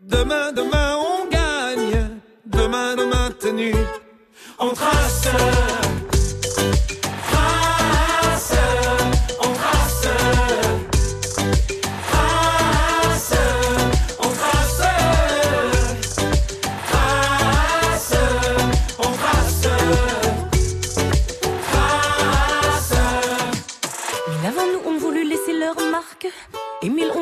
[0.00, 2.18] Demain, demain, on gagne.
[2.44, 3.74] Demain, demain, tenu.
[4.58, 4.70] On.
[4.70, 5.28] Trace.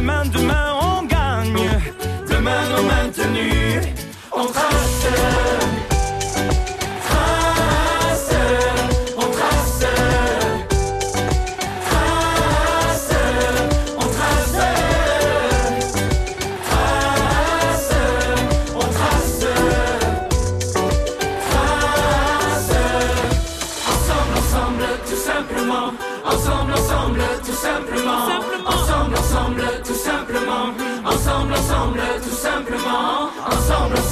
[0.00, 0.39] Demain, demain,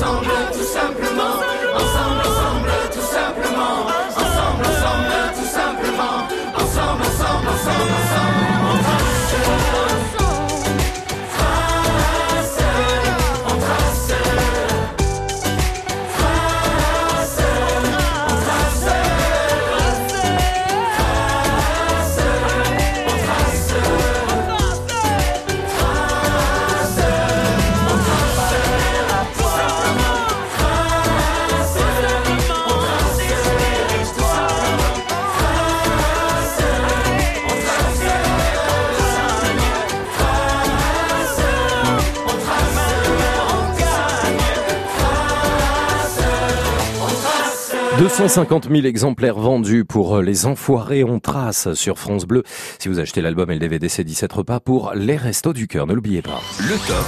[0.00, 1.42] Ensemble, tout simplement.
[1.74, 3.86] Ensemble, ensemble, tout simplement.
[4.16, 6.28] Ensemble, ensemble, tout simplement.
[6.54, 8.37] Ensemble, ensemble, ensemble, ensemble.
[48.28, 52.42] 250 000 exemplaires vendus pour Les Enfoirés on trace sur France Bleu.
[52.78, 55.86] Si vous achetez l'album et le DVD, c'est 17 repas pour les Restos du Cœur,
[55.86, 56.38] ne l'oubliez pas.
[56.60, 57.06] Le top.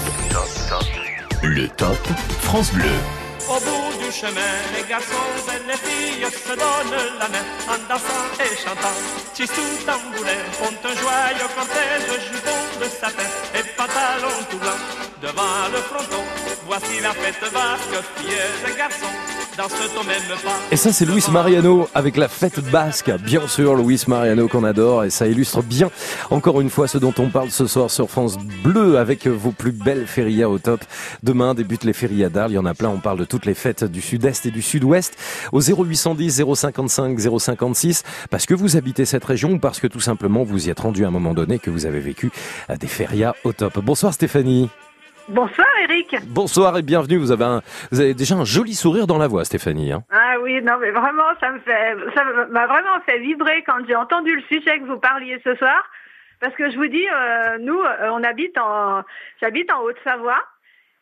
[1.42, 1.98] Le top
[2.40, 2.96] France Bleu.
[3.50, 5.12] Au bout du chemin, les garçons
[5.52, 8.96] et les filles se donnent la main en dansant et chantant.
[9.36, 14.80] Chistou tamboulet font un joyeux cortège, jupons de sapin et pantalons tout blancs.
[15.20, 16.24] Devant le fronton,
[16.64, 19.29] voici la fête vasque, filles et garçons.
[20.70, 23.10] Et ça, c'est Luis Mariano avec la fête basque.
[23.24, 25.90] Bien sûr, Luis Mariano qu'on adore et ça illustre bien,
[26.30, 29.72] encore une fois, ce dont on parle ce soir sur France Bleu avec vos plus
[29.72, 30.80] belles férias au top.
[31.22, 32.52] Demain débutent les férias d'Arles.
[32.52, 32.88] Il y en a plein.
[32.88, 35.16] On parle de toutes les fêtes du sud-est et du sud-ouest
[35.52, 40.44] au 0810 055 056 parce que vous habitez cette région ou parce que tout simplement
[40.44, 42.30] vous y êtes rendu à un moment donné que vous avez vécu
[42.78, 43.78] des férias au top.
[43.80, 44.70] Bonsoir Stéphanie.
[45.30, 46.16] Bonsoir Eric.
[46.26, 47.16] Bonsoir et bienvenue.
[47.16, 47.62] Vous avez, un,
[47.92, 49.92] vous avez déjà un joli sourire dans la voix, Stéphanie.
[49.92, 50.02] hein.
[50.10, 53.94] Ah oui, non mais vraiment, ça me fait, ça m'a vraiment fait vibrer quand j'ai
[53.94, 55.84] entendu le sujet que vous parliez ce soir,
[56.40, 59.02] parce que je vous dis, euh, nous, euh, on habite en,
[59.40, 60.42] j'habite en Haute-Savoie.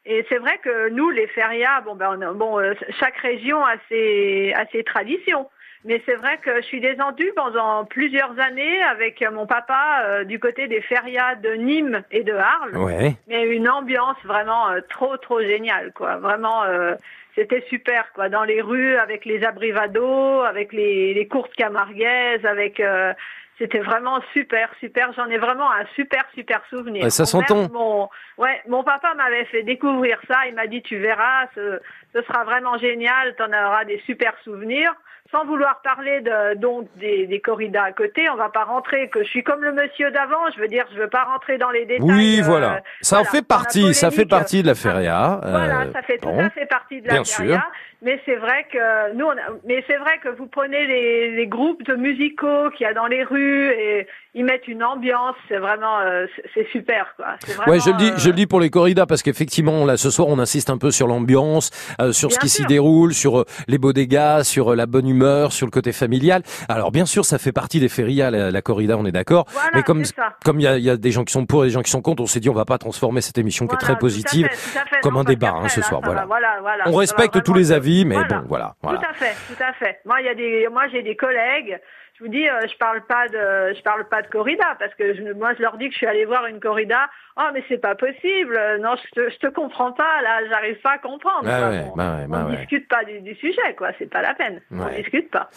[0.04, 3.64] Et c'est vrai que nous, les férias, bon, ben, on a- bon, euh, chaque région
[3.64, 5.48] a ses, a ses traditions.
[5.84, 10.40] Mais c'est vrai que je suis descendue pendant plusieurs années avec mon papa euh, du
[10.40, 12.76] côté des férias de Nîmes et de Arles.
[12.76, 13.14] Ouais.
[13.28, 16.16] Mais une ambiance vraiment euh, trop trop géniale quoi.
[16.16, 16.94] Vraiment euh,
[17.36, 22.80] c'était super quoi dans les rues avec les abrivados, avec les, les courses camarguaises, avec
[22.80, 23.12] euh,
[23.58, 25.12] c'était vraiment super super.
[25.12, 27.04] J'en ai vraiment un super super souvenir.
[27.04, 27.68] Ouais, ça s'entend.
[27.72, 30.46] Mon ouais, mon papa m'avait fait découvrir ça.
[30.48, 31.80] Il m'a dit tu verras, ce,
[32.12, 33.36] ce sera vraiment génial.
[33.36, 34.92] T'en auras des super souvenirs.
[35.30, 39.22] Sans vouloir parler de, donc des, des corridas à côté, on va pas rentrer que
[39.22, 40.50] je suis comme le monsieur d'avant.
[40.56, 42.06] Je veux dire, je veux pas rentrer dans les détails.
[42.10, 42.80] Oui, euh, voilà.
[43.02, 45.38] Ça en fait partie, ça fait partie de la feria.
[45.44, 46.40] Voilà, euh, ça fait tout bon.
[46.46, 47.54] à fait partie de la Bien feria.
[47.56, 47.62] sûr.
[48.00, 51.46] Mais c'est vrai que nous, on a- mais c'est vrai que vous prenez les, les
[51.46, 55.34] groupes de musicaux qu'il y a dans les rues et ils mettent une ambiance.
[55.48, 57.36] C'est vraiment, euh, c'est- super, quoi.
[57.46, 59.96] Vraiment, Ouais, je le dis, euh, je le dis pour les corridas parce qu'effectivement, là,
[59.96, 63.40] ce soir, on insiste un peu sur l'ambiance, euh, sur ce qui s'y déroule, sur
[63.40, 66.42] euh, les beaux dégâts, sur euh, la bonne humeur, sur le côté familial.
[66.68, 69.46] Alors, bien sûr, ça fait partie des férias, la, la corrida, on est d'accord.
[69.50, 70.02] Voilà, Mais comme
[70.44, 71.90] comme il y a, y a des gens qui sont pour et des gens qui
[71.90, 73.98] sont contre, on s'est dit, on va pas transformer cette émission qui est très tout
[73.98, 75.00] à positive fait, tout à fait.
[75.00, 76.00] comme Non, un débat hein, ce là, soir.
[76.04, 76.20] Voilà.
[76.22, 76.84] va, voilà, voilà.
[76.86, 78.98] On respecte tous les avis, mais bon, voilà, voilà.
[78.98, 80.00] Tout à fait, tout à fait.
[80.04, 81.78] Moi, il y a des, moi, j'ai des collègues.
[82.18, 85.14] Je vous dis, euh, je parle pas de, je parle pas de corrida parce que
[85.14, 87.08] je, moi, je leur dis que je suis allée voir une corrida.
[87.40, 88.58] Oh, mais c'est pas possible.
[88.80, 90.22] Non, je te, je te comprends pas.
[90.22, 91.44] Là, j'arrive pas à comprendre.
[91.44, 92.56] Ouais, bah ouais, bah on ouais.
[92.58, 93.90] discute pas du, du sujet, quoi.
[93.98, 94.60] C'est pas la peine.
[94.72, 95.48] On discute pas.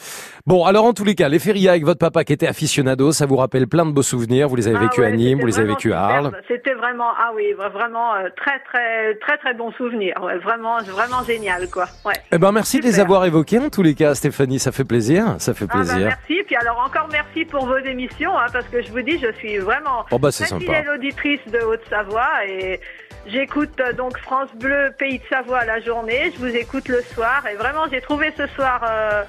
[0.46, 3.26] Bon, alors en tous les cas, les férias avec votre papa qui était aficionado, ça
[3.26, 4.48] vous rappelle plein de beaux souvenirs.
[4.48, 6.02] Vous les avez Ah vécus à Nîmes, vous les avez vécus à.
[6.06, 6.32] Arles.
[6.48, 10.14] C'était vraiment, ah oui, vraiment euh, très, très, très, très bon souvenir.
[10.44, 11.86] Vraiment, vraiment génial, quoi.
[12.06, 12.14] Ouais.
[12.32, 14.60] Eh ben, merci de les avoir évoqués en tous les cas, Stéphanie.
[14.60, 15.36] Ça fait plaisir.
[15.40, 16.08] Ça fait Ah bah, plaisir.
[16.08, 16.44] merci.
[16.46, 19.58] Puis alors encore merci pour vos émissions, hein, parce que je vous dis, je suis
[19.58, 20.62] vraiment Oh bah, c'est sympa.
[20.66, 22.80] fidèle auditrice de Haute-Savoie et
[23.26, 26.32] j'écoute euh, donc France Bleu Pays de Savoie la journée.
[26.34, 29.24] Je vous écoute le soir et vraiment j'ai trouvé ce soir euh,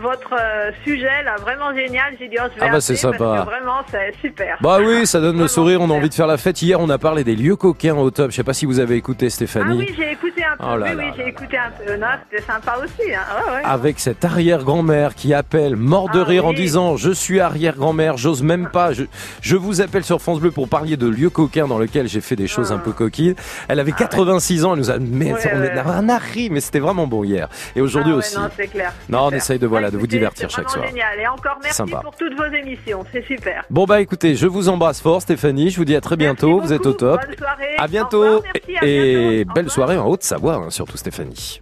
[0.00, 2.14] votre euh, sujet là vraiment génial.
[2.18, 3.42] J'ai dit oh, je vais Ah bah, c'est sympa.
[3.44, 4.56] vraiment c'est super.
[4.60, 6.60] Bah oui, ça donne le sourire, on a envie de faire la fête.
[6.62, 8.30] Hier, on a parlé des lieux coquins au top.
[8.30, 9.78] Je sais pas si vous avez écouté Ah Stéphanie.
[9.78, 10.64] oui, j'ai écouté un peu.
[10.72, 11.96] Oh là oui, oui, j'ai écouté un peu.
[11.96, 13.12] Non, c'était sympa aussi.
[13.14, 13.20] Hein.
[13.46, 13.62] Ouais, ouais.
[13.64, 18.42] Avec cette arrière-grand-mère qui appelle, mort de Ah rire en disant Je suis arrière-grand-mère, j'ose
[18.42, 18.92] même pas.
[18.92, 19.04] Je,
[19.40, 22.36] je vous appelle sur France Bleu pour parler de lieux coquins dans lesquels j'ai fait
[22.36, 23.34] des choses un peu coquines.
[23.68, 24.98] Elle avait 86 ans, elle nous a.
[24.98, 25.48] Mais Ah.
[25.54, 27.48] On est un arri, mais c'était vraiment bon hier.
[27.76, 28.36] Et aujourd'hui Ah aussi.
[28.36, 28.92] Non, c'est clair.
[29.08, 30.86] Non, on essaye de, voilà, de vous divertir chaque soir.
[30.86, 31.18] génial.
[31.20, 32.00] Et encore merci Sympa.
[32.02, 33.04] pour toutes vos émissions.
[33.12, 33.64] C'est super.
[33.70, 36.72] Bon bah écoutez, je vous embrasse fort Stéphanie, je vous dis à très bientôt, vous
[36.72, 37.20] êtes au top.
[37.26, 37.74] Bonne soirée.
[37.78, 41.60] À bientôt revoir, merci, à et belle soirée en Haute-Savoie hein, surtout Stéphanie.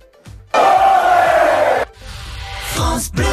[2.75, 3.25] France Bleu.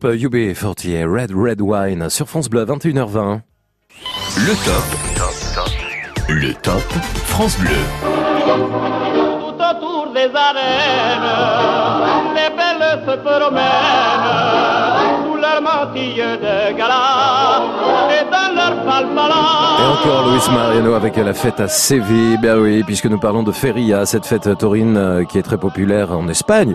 [0.00, 3.40] Groupe UB40 Red Red Wine sur France Bleu à 21h20.
[4.36, 4.84] Le top.
[6.28, 6.82] Le top
[7.26, 7.70] France Bleu.
[8.44, 11.30] Tout autour des arènes,
[12.34, 13.62] les belles se promènent
[15.24, 17.62] sous leur mantille de gala
[19.00, 22.36] et encore Luis Mariano avec la fête à Séville.
[22.42, 26.12] Ben oui, puisque nous parlons de Feria, cette fête taurine euh, qui est très populaire
[26.12, 26.74] en Espagne,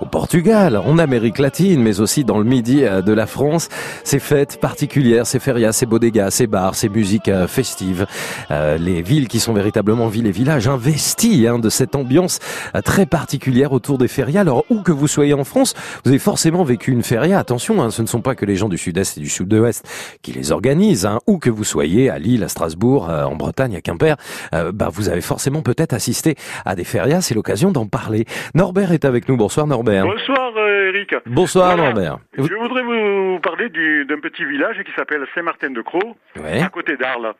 [0.00, 3.70] au Portugal, en Amérique latine, mais aussi dans le midi euh, de la France.
[4.04, 8.06] Ces fêtes particulières, ces ferias, ces bodegas, ces bars, ces musiques euh, festives,
[8.50, 12.38] les villes qui sont véritablement villes et villages investis hein, de cette ambiance
[12.84, 14.40] très particulière autour des ferias.
[14.42, 15.74] Alors où que vous soyez en France,
[16.04, 17.38] vous avez forcément vécu une feria.
[17.38, 19.86] Attention, hein, ce ne sont pas que les gens du sud-est et du sud-ouest
[20.20, 21.06] qui les organisent.
[21.06, 21.20] Hein.
[21.26, 24.16] Où que vous soyez, à Lille, à Strasbourg, euh, en Bretagne, à Quimper,
[24.54, 26.34] euh, bah, vous avez forcément peut-être assisté
[26.64, 27.20] à des ferias.
[27.20, 28.24] C'est l'occasion d'en parler.
[28.54, 29.36] Norbert est avec nous.
[29.36, 30.04] Bonsoir Norbert.
[30.06, 31.14] Bonsoir euh, Eric.
[31.26, 31.92] Bonsoir Voilà.
[31.92, 32.18] Norbert.
[32.36, 36.00] Je voudrais vous parler du- d'un petit village qui s'appelle Saint-Martin-de-Croix,
[36.42, 36.60] Ouais.
[36.62, 37.32] à côté d'Arles.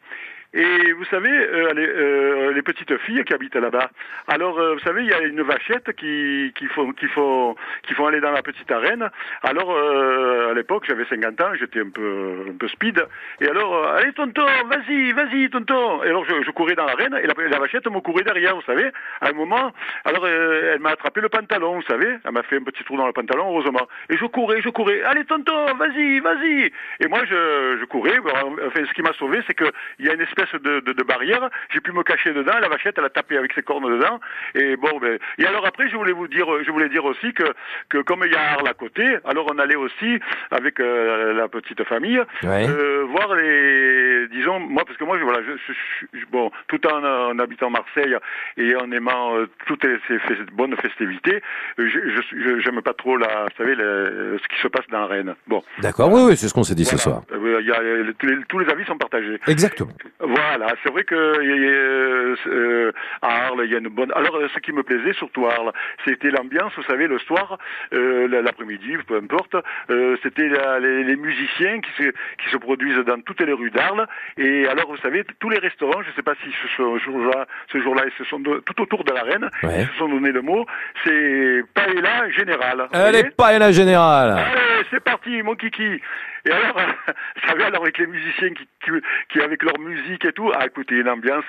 [0.54, 3.90] Et vous savez, euh, les, euh, les petites filles qui habitent là-bas.
[4.28, 7.56] Alors, euh, vous savez, il y a une vachette qui, qui font, qui font,
[7.86, 9.08] qui font aller dans la petite arène.
[9.42, 13.02] Alors, euh, à l'époque, j'avais 50 ans, j'étais un peu, un peu speed.
[13.40, 16.02] Et alors, euh, allez tonton, vas-y, vas-y tonton.
[16.04, 18.62] Et alors, je, je courais dans l'arène et la, la vachette me courait derrière, vous
[18.62, 18.90] savez.
[19.22, 19.72] À un moment,
[20.04, 22.18] alors, euh, elle m'a attrapé le pantalon, vous savez.
[22.24, 23.88] Elle m'a fait un petit trou dans le pantalon, heureusement.
[24.10, 25.02] Et je courais, je courais.
[25.02, 26.70] Allez tonton, vas-y, vas-y.
[27.00, 28.18] Et moi, je, je courais.
[28.18, 31.48] Enfin, ce qui m'a sauvé, c'est qu'il y a une espèce de, de, de barrière.
[31.72, 32.52] J'ai pu me cacher dedans.
[32.60, 34.20] La vachette, elle a tapé avec ses cornes dedans.
[34.54, 37.44] Et bon, ben, et alors après, je voulais vous dire, je voulais dire aussi que,
[37.88, 40.18] que comme il y a Arles à côté, alors on allait aussi
[40.50, 42.66] avec euh, la petite famille Ouais.
[42.68, 46.84] euh, voir les, disons, moi parce que moi, je, voilà, je, je- je- bon, tout
[46.86, 48.16] en, en habitant Marseille
[48.56, 51.42] et en aimant euh, toutes ces, ces bonnes festivités,
[51.78, 55.34] je, j'aime pas trop la, vous savez, ce qui se passe dans Rennes.
[55.46, 55.62] Bon.
[55.78, 57.22] D'accord, oui, oui, c'est ce qu'on s'est dit ce soir.
[57.32, 57.78] Il y a,
[58.18, 59.38] tous, les, tous les avis sont partagés.
[59.46, 59.90] Exactement.
[60.34, 62.92] Voilà, c'est vrai que euh, euh,
[63.22, 64.12] à Arles, il y a une bonne.
[64.14, 65.72] Alors, euh, ce qui me plaisait surtout à Arles,
[66.04, 66.72] c'était l'ambiance.
[66.76, 67.58] Vous savez, le soir,
[67.92, 69.56] euh, l'après-midi, peu importe,
[69.90, 70.48] euh, c'était
[70.80, 74.06] les, les musiciens qui se qui se produisent dans toutes les rues d'Arles.
[74.38, 77.78] Et alors, vous savez, tous les restaurants, je ne sais pas si ce jour-là, ce
[77.80, 79.82] jour-là, ils se sont de- tout autour de l'arène, Ouais.
[79.82, 80.64] ils se sont donné le mot.
[81.04, 82.88] C'est paella général.
[82.92, 84.30] Elle est pas la générale.
[84.38, 86.00] Allez, c'est parti, mon kiki.
[86.44, 86.76] Et alors,
[87.46, 88.90] savez, alors avec les musiciens qui, qui,
[89.32, 91.44] qui avec leur musique et tout, ah, écoutez, une ambiance.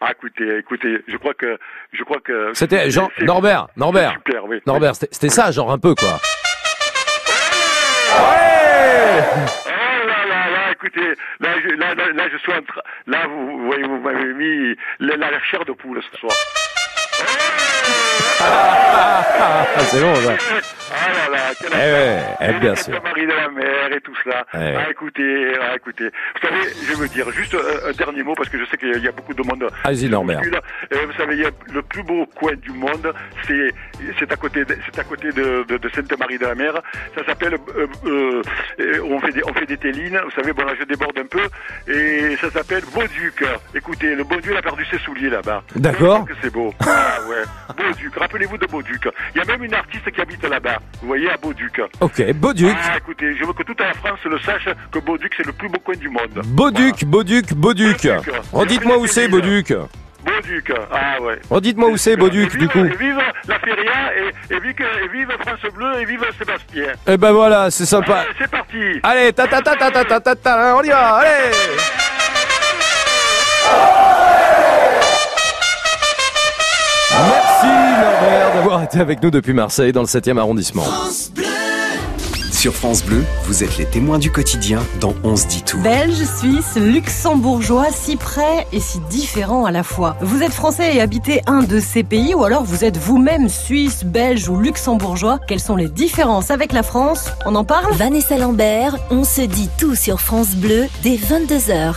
[0.00, 1.58] Ah, écoutez, écoutez, je crois que,
[1.92, 2.52] je crois que.
[2.54, 4.12] C'était Jean Norbert, Norbert.
[4.12, 4.60] Super, oui.
[4.66, 6.18] Norbert, c'était c'était ça, genre un peu quoi.
[8.12, 13.26] Oh là là là, écoutez, là, je, là, là, là, je suis en train, là,
[13.26, 16.32] vous, vous voyez, vous m'avez mis la, la chair de poule ce soir.
[17.22, 17.79] Ah,
[19.90, 20.34] c'est bon ça.
[20.92, 23.00] Ah là là, quelle Eh ouais, eh, bien sûr.
[23.02, 24.44] Marie de la mer et tout ça.
[24.54, 24.74] Eh.
[24.76, 26.04] Ah, écoutez, ah, écoutez.
[26.06, 29.02] Vous savez, je veux dire juste un, un dernier mot parce que je sais qu'il
[29.02, 29.68] y a beaucoup de monde.
[29.84, 30.40] Allez-y, Norbert.
[30.42, 33.12] Euh, vous savez, il y a le plus beau coin du monde,
[33.46, 33.72] c'est
[34.18, 36.74] c'est à côté de, c'est à côté de, de, de Sainte-Marie de la Mer.
[37.16, 38.42] Ça s'appelle euh, euh,
[38.80, 40.20] euh, on fait des on fait des télines.
[40.24, 41.46] Vous savez, bon là je déborde un peu
[41.92, 43.44] et ça s'appelle Beauduc.
[43.74, 45.62] Écoutez, le il a perdu ses souliers là-bas.
[45.76, 46.24] D'accord.
[46.24, 46.72] Que c'est beau.
[46.80, 47.44] Ah ouais.
[47.76, 48.16] Beauduc.
[48.30, 49.08] Rappelez-vous de Beauduc.
[49.34, 50.78] Il y a même une artiste qui habite là-bas.
[51.02, 51.82] Vous voyez à Beauduc.
[51.98, 52.76] Ok, Beauduc.
[52.80, 55.68] Ah, écoutez, je veux que toute la France le sache que Beauduc c'est le plus
[55.68, 56.40] beau coin du monde.
[56.44, 58.06] Beauduc, Beauduc, Beauduc.
[58.52, 59.74] Redites-moi où c'est Beauduc.
[60.24, 60.72] Beauduc.
[60.92, 61.40] Ah ouais.
[61.50, 62.84] Redites-moi où c'est Beauduc du coup.
[62.84, 66.92] Et vive la feria et, et, vive, et vive France Bleu et vive Sébastien.
[67.08, 68.18] Eh ben voilà, c'est sympa.
[68.18, 69.00] Allez, c'est parti.
[69.02, 71.50] Allez, ta ta ta ta ta ta ta ta, on y va, allez
[73.72, 74.09] Merci
[78.70, 80.84] d'avoir été avec nous depuis Marseille dans le 7e arrondissement.
[82.52, 85.80] Sur France Bleu, vous êtes les témoins du quotidien dans On se dit tout.
[85.80, 90.16] Belge, suisse, luxembourgeois, si près et si différents à la fois.
[90.20, 94.04] Vous êtes français et habitez un de ces pays ou alors vous êtes vous-même suisse,
[94.04, 95.40] belge ou luxembourgeois.
[95.48, 97.30] Quelles sont les différences avec la France?
[97.46, 97.92] On en parle?
[97.94, 101.96] Vanessa Lambert, on se dit tout sur France Bleu dès 22h.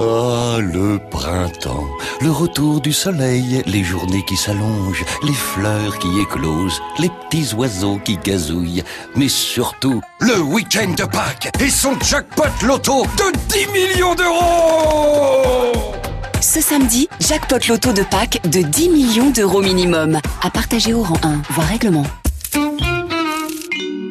[0.00, 1.88] Ah, le printemps,
[2.20, 7.98] le retour du soleil, les journées qui s'allongent, les fleurs qui éclosent, les petits oiseaux
[8.04, 8.84] qui gazouillent,
[9.16, 15.92] mais surtout le week-end de Pâques et son jackpot loto de 10 millions d'euros
[16.40, 20.20] Ce samedi, jackpot loto de Pâques de 10 millions d'euros minimum.
[20.42, 22.06] À partager au rang 1, voire règlement.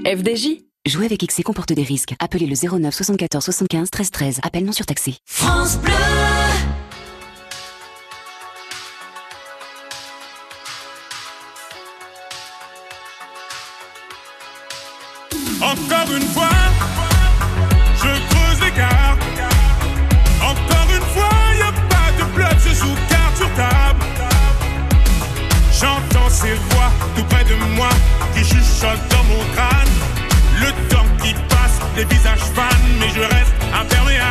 [0.06, 2.16] FDJ Jouer avec XC comporte des risques.
[2.18, 4.40] Appelez le 09 74 75 13 13.
[4.42, 5.16] Appel non surtaxé.
[5.26, 5.92] France Bleu.
[15.62, 16.50] Encore une fois,
[17.98, 19.18] je creuse l'écart.
[20.42, 24.06] Encore une fois, y a pas de bloc, je joue carte sur table.
[25.74, 27.90] J'entends ces voix tout près de moi
[28.34, 29.17] qui chuchotent
[31.98, 32.64] les visages fans,
[33.00, 34.27] mais je reste imperméable.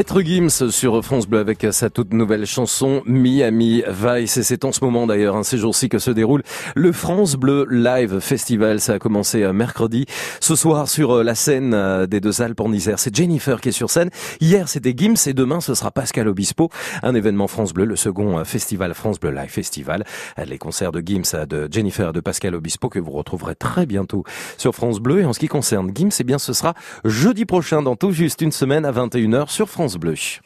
[0.00, 4.64] mettre Maître Gims sur France Bleu avec sa toute nouvelle chanson Miami Vice et c'est
[4.64, 6.42] en ce moment d'ailleurs hein, ces jours-ci que se déroule
[6.74, 8.80] le France Bleu Live Festival.
[8.80, 10.06] Ça a commencé euh, mercredi.
[10.40, 13.68] Ce soir sur euh, la scène euh, des deux Alpes en Isère, c'est Jennifer qui
[13.68, 14.10] est sur scène.
[14.40, 16.70] Hier c'était Gims et demain ce sera Pascal Obispo.
[17.04, 20.04] Un événement France Bleu, le second festival France Bleu Live Festival.
[20.44, 24.24] Les concerts de Gims, de Jennifer, de Pascal Obispo que vous retrouverez très bientôt
[24.56, 25.20] sur France Bleu.
[25.20, 26.74] Et en ce qui concerne Gims, eh bien ce sera
[27.04, 30.40] jeudi prochain dans tout juste une semaine à 21h sur France France Bleu.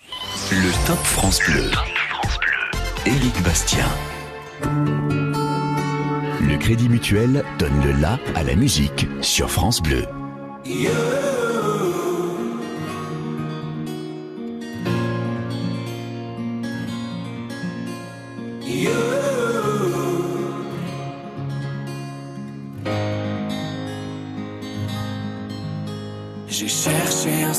[0.50, 1.70] Le Top France Bleu.
[3.06, 3.86] Éric Bastien.
[6.40, 10.04] Le Crédit Mutuel donne le la à la musique sur France Bleu.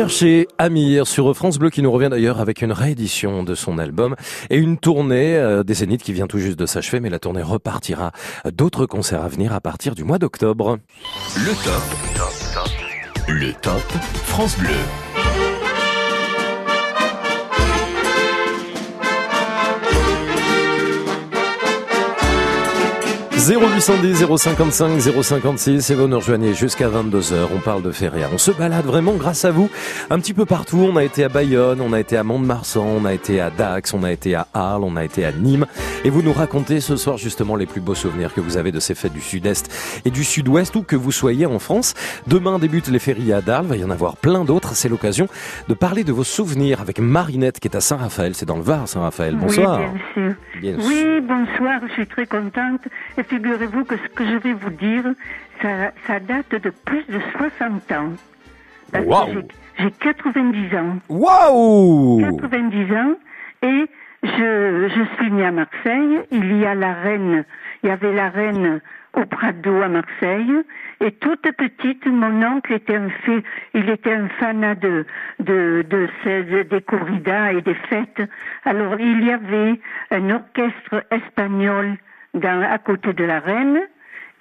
[0.00, 3.76] J'ai cherché Amir sur France Bleu qui nous revient d'ailleurs avec une réédition de son
[3.76, 4.16] album
[4.48, 8.10] et une tournée euh, qui vient tout juste de s'achever mais la tournée repartira.
[8.50, 10.78] D'autres concerts à venir à partir du mois d'octobre.
[11.36, 11.82] Le top.
[13.28, 13.82] Le top
[14.24, 15.09] France Bleu.
[23.40, 27.48] 0810 055 056 et vous nous rejoignez jusqu'à 22h.
[27.56, 28.28] On parle de feria.
[28.34, 29.70] On se balade vraiment grâce à vous
[30.10, 30.86] un petit peu partout.
[30.92, 33.94] On a été à Bayonne, on a été à Mont-de-Marsan, on a été à Dax,
[33.94, 35.64] on a été à Arles, on a été à Nîmes.
[36.04, 38.80] Et vous nous racontez ce soir justement les plus beaux souvenirs que vous avez de
[38.80, 41.94] ces fêtes du Sud-Est et du Sud-Ouest ou que vous soyez en France.
[42.26, 43.64] Demain débutent les férias d'Arles.
[43.66, 44.74] Il va y en avoir plein d'autres.
[44.74, 45.28] C'est l'occasion
[45.66, 48.34] de parler de vos souvenirs avec Marinette qui est à Saint-Raphaël.
[48.34, 49.34] C'est dans le Var, Saint-Raphaël.
[49.36, 49.80] Bonsoir.
[49.80, 50.34] Oui, bien sûr.
[50.60, 50.90] Bien sûr.
[50.90, 52.82] oui, bonsoir, je suis très contente.
[53.30, 55.04] Figurez-vous que ce que je vais vous dire,
[55.62, 58.12] ça, ça date de plus de 60 ans.
[58.92, 59.32] Waouh.
[59.32, 60.96] j'ai- J'ai 90 ans.
[61.08, 63.14] Waouh 90 ans.
[63.62, 63.86] Et
[64.24, 66.18] je, je suis née à Marseille.
[66.32, 67.44] Il y a la reine,
[67.82, 68.80] il y avait la reine
[69.14, 70.52] au Prado à Marseille.
[71.00, 73.42] Et toute petite, mon oncle était un fait,
[73.74, 75.06] il était un fanat de,
[75.38, 78.22] de, de ces, des corridas et des fêtes.
[78.64, 79.80] Alors, il y avait
[80.10, 81.96] un orchestre espagnol
[82.34, 83.80] dans, à côté de la reine.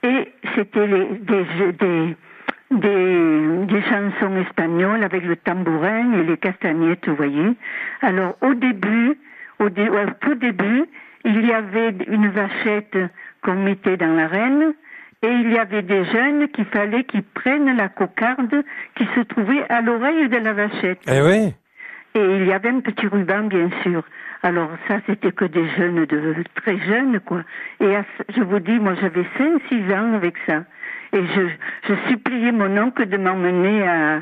[0.04, 2.16] Et c'était les, des, des,
[2.72, 7.54] des, des chansons espagnoles avec le tambourin et les castagnettes, vous voyez.
[8.02, 9.18] Alors, au début,
[9.60, 10.86] au, dé- au tout début,
[11.26, 12.98] il y avait une vachette
[13.44, 14.74] qu'on mettait dans l'arène
[15.22, 18.64] et il y avait des jeunes qu'il fallait qu'ils prennent la cocarde
[18.96, 21.00] qui se trouvait à l'oreille de la vachette.
[21.08, 21.54] Eh oui.
[22.16, 24.04] Et il y avait un petit ruban, bien sûr.
[24.42, 27.44] Alors ça, c'était que des jeunes, de très jeunes, quoi.
[27.82, 27.94] Et
[28.36, 30.64] je vous dis, moi, j'avais 5-6 ans avec ça.
[31.12, 31.42] Et je,
[31.88, 34.22] je suppliais mon oncle de m'emmener à...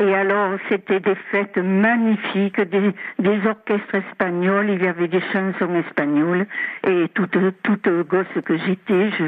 [0.00, 5.74] Et alors, c'était des fêtes magnifiques, des, des orchestres espagnols, il y avait des chansons
[5.74, 6.46] espagnoles.
[6.86, 9.24] Et toute, toute gosse que j'étais, je,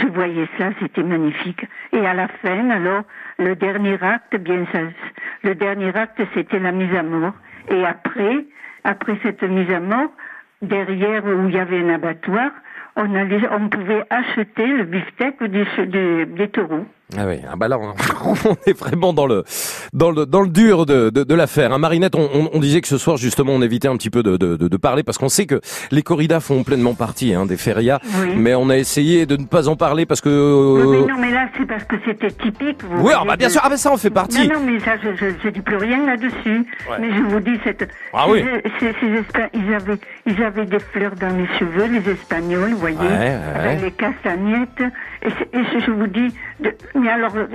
[0.00, 1.66] je voyais ça, c'était magnifique.
[1.92, 3.02] Et à la fin, alors,
[3.40, 4.82] le dernier acte, bien ça,
[5.42, 7.34] le dernier acte, c'était la mise à mort.
[7.70, 8.44] Et après,
[8.84, 10.10] après cette mise à mort,
[10.62, 12.50] derrière où il y avait un abattoir,
[12.96, 16.86] on allait, on pouvait acheter le beefsteak des, des, des taureaux.
[17.16, 17.92] Ah oui, ah bah là, on,
[18.48, 19.44] on est vraiment dans le
[19.92, 21.72] dans le dans le dur de de, de l'affaire.
[21.72, 24.22] Hein, Marinette, on, on, on disait que ce soir justement, on évitait un petit peu
[24.22, 25.60] de de, de, de parler parce qu'on sait que
[25.92, 28.32] les corridas font pleinement partie hein, des férias, Oui.
[28.36, 30.30] mais on a essayé de ne pas en parler parce que.
[30.30, 32.82] Euh, mais non, mais là, c'est parce que c'était typique.
[32.82, 34.48] Vous Oui, ah bah bien de- sûr, ah bah ça en fait partie.
[34.48, 36.64] Non, non, mais ça, je, je, je dis plus rien là-dessus.
[36.90, 36.96] Ouais.
[37.00, 38.42] Mais je vous dis, cette, Ah oui.
[38.80, 42.96] ces, ces- ils, avaient, ils avaient des fleurs dans les cheveux, les Espagnols, vous voyez,
[42.96, 43.38] Ouais, ouais.
[43.60, 44.82] avec les castagnettes.
[45.22, 47.46] Et, et je, je vous dis, de- mais alors, euh,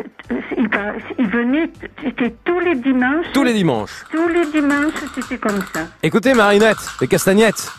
[0.57, 1.69] ils, par- ils venaient,
[2.03, 3.25] c'était tous les dimanches.
[3.33, 4.03] Tous les dimanches.
[4.11, 5.81] Tous les dimanches, c'était comme ça.
[6.03, 7.71] Écoutez, Marinette, les castagnettes.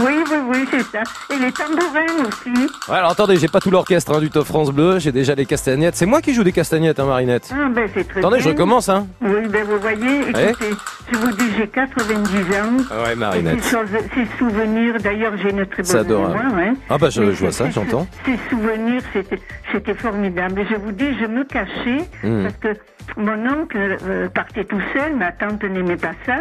[0.00, 1.02] Oui, oui, oui, c'est ça.
[1.34, 2.50] Et les tambourins aussi.
[2.88, 5.46] Ouais, alors attendez, j'ai pas tout l'orchestre hein, du Top France Bleu, j'ai déjà les
[5.46, 5.96] castagnettes.
[5.96, 7.50] C'est moi qui joue des castagnettes, hein, Marinette.
[7.52, 8.44] Ah, ben, c'est très Attendez, bien.
[8.44, 9.06] je recommence, hein.
[9.20, 10.50] Oui, ben vous voyez, Ouais.
[10.50, 10.70] écoutez,
[11.12, 12.84] je vous dis, j'ai 90 ans.
[12.90, 13.62] Ah ouais, Et Marinette.
[13.62, 16.36] Ces, souvenirs, d'ailleurs, j'ai une très bonne mémoire.
[16.56, 16.74] Hein.
[16.90, 18.06] Ah bah je, vois ça, j'entends.
[18.24, 19.40] Ces souvenirs, c'était,
[19.72, 20.60] c'était formidable.
[20.60, 22.44] Et je vous dis, je me cachais Hmm.
[22.44, 22.80] parce que
[23.20, 26.36] mon oncle euh, partait tout seul, ma tante n'aimait pas ça.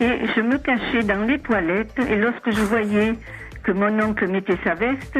[0.00, 1.98] Et je me cachais dans les toilettes.
[2.10, 3.14] Et lorsque je voyais
[3.62, 5.18] que mon oncle mettait sa veste,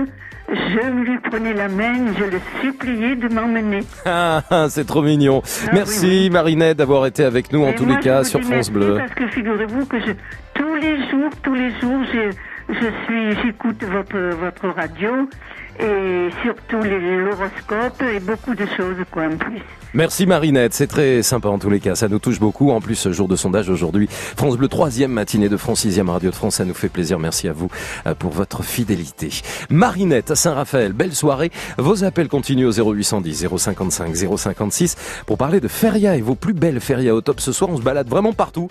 [0.48, 3.80] je lui prenais la main, je le suppliais de m'emmener.
[4.04, 5.42] Ah, ah, c'est trop mignon.
[5.44, 8.70] Ah, Merci Marinette d'avoir été avec nous en Et tous moi, les cas sur France
[8.70, 8.96] Bleu.
[8.98, 10.12] Parce que figurez-vous que je,
[10.54, 12.30] tous les jours, tous les jours, je,
[12.74, 15.28] je suis, j'écoute votre, votre radio
[15.78, 19.62] et surtout l'horoscope et beaucoup de choses, quoi, en plus.
[19.94, 22.70] Merci Marinette, c'est très sympa en tous les cas, ça nous touche beaucoup.
[22.70, 26.34] En plus, jour de sondage aujourd'hui, France Bleu, troisième matinée de France, sixième radio de
[26.34, 27.18] France, ça nous fait plaisir.
[27.18, 27.68] Merci à vous
[28.06, 29.30] euh, pour votre fidélité.
[29.70, 31.50] Marinette à Saint-Raphaël, belle soirée.
[31.78, 34.96] Vos appels continuent au 0810 055 056
[35.26, 37.40] pour parler de feria et vos plus belles ferias au top.
[37.40, 38.68] Ce soir, on se balade vraiment partout.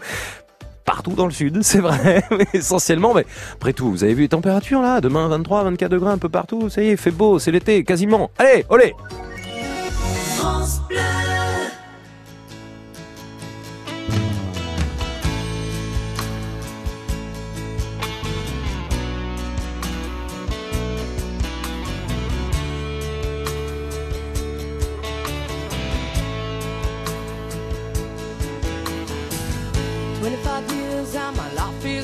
[0.86, 3.14] Partout dans le sud, c'est vrai, mais essentiellement.
[3.14, 6.30] Mais après tout, vous avez vu les températures là Demain, 23, 24 degrés un peu
[6.30, 6.70] partout.
[6.70, 8.30] Ça y est, fait beau, c'est l'été, quasiment.
[8.38, 8.94] Allez, olé.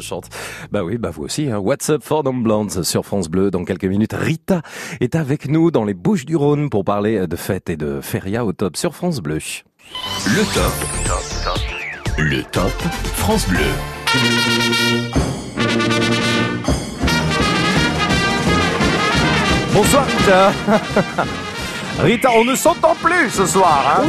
[0.00, 0.28] je chante.
[0.72, 1.50] Bah oui, bah vous aussi.
[1.50, 1.58] Hein.
[1.58, 3.50] What's up for them blondes sur France Bleu.
[3.50, 4.62] Dans quelques minutes, Rita
[5.00, 8.44] est avec nous dans les Bouches du Rhône pour parler de fêtes et de feria
[8.44, 9.38] au top sur France Bleu.
[10.26, 10.72] Le top.
[12.18, 12.72] Le top
[13.14, 13.60] France Bleu.
[19.72, 20.52] Bonsoir Rita.
[22.02, 24.00] Rita, on ne s'entend plus ce soir.
[24.00, 24.08] Hein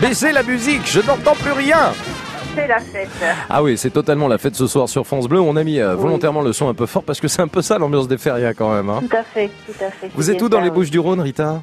[0.00, 1.92] Baissez la musique, je n'entends plus rien.
[2.54, 3.08] C'est la fête.
[3.50, 5.40] Ah oui, c'est totalement la fête ce soir sur France Bleu.
[5.40, 7.62] On a mis euh, volontairement le son un peu fort parce que c'est un peu
[7.62, 8.88] ça l'ambiance des férias quand même.
[8.90, 9.00] hein.
[9.08, 10.10] Tout à fait, tout à fait.
[10.14, 10.70] Vous êtes où dans les.
[10.70, 11.62] Bouches du Rhône, Rita?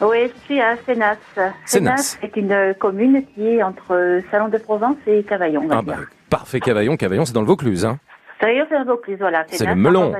[0.00, 1.16] Oui, je suis à Sénas.
[1.66, 2.18] Sénas.
[2.22, 5.62] est une euh, commune qui est entre Salon de Provence et Cavaillon.
[5.64, 5.96] on va Ah bah,
[6.30, 6.96] parfait Cavaillon.
[6.96, 7.84] Cavaillon, c'est dans le Vaucluse.
[7.84, 7.98] Hein.
[8.40, 9.44] C'est voilà.
[9.74, 10.12] Le melon.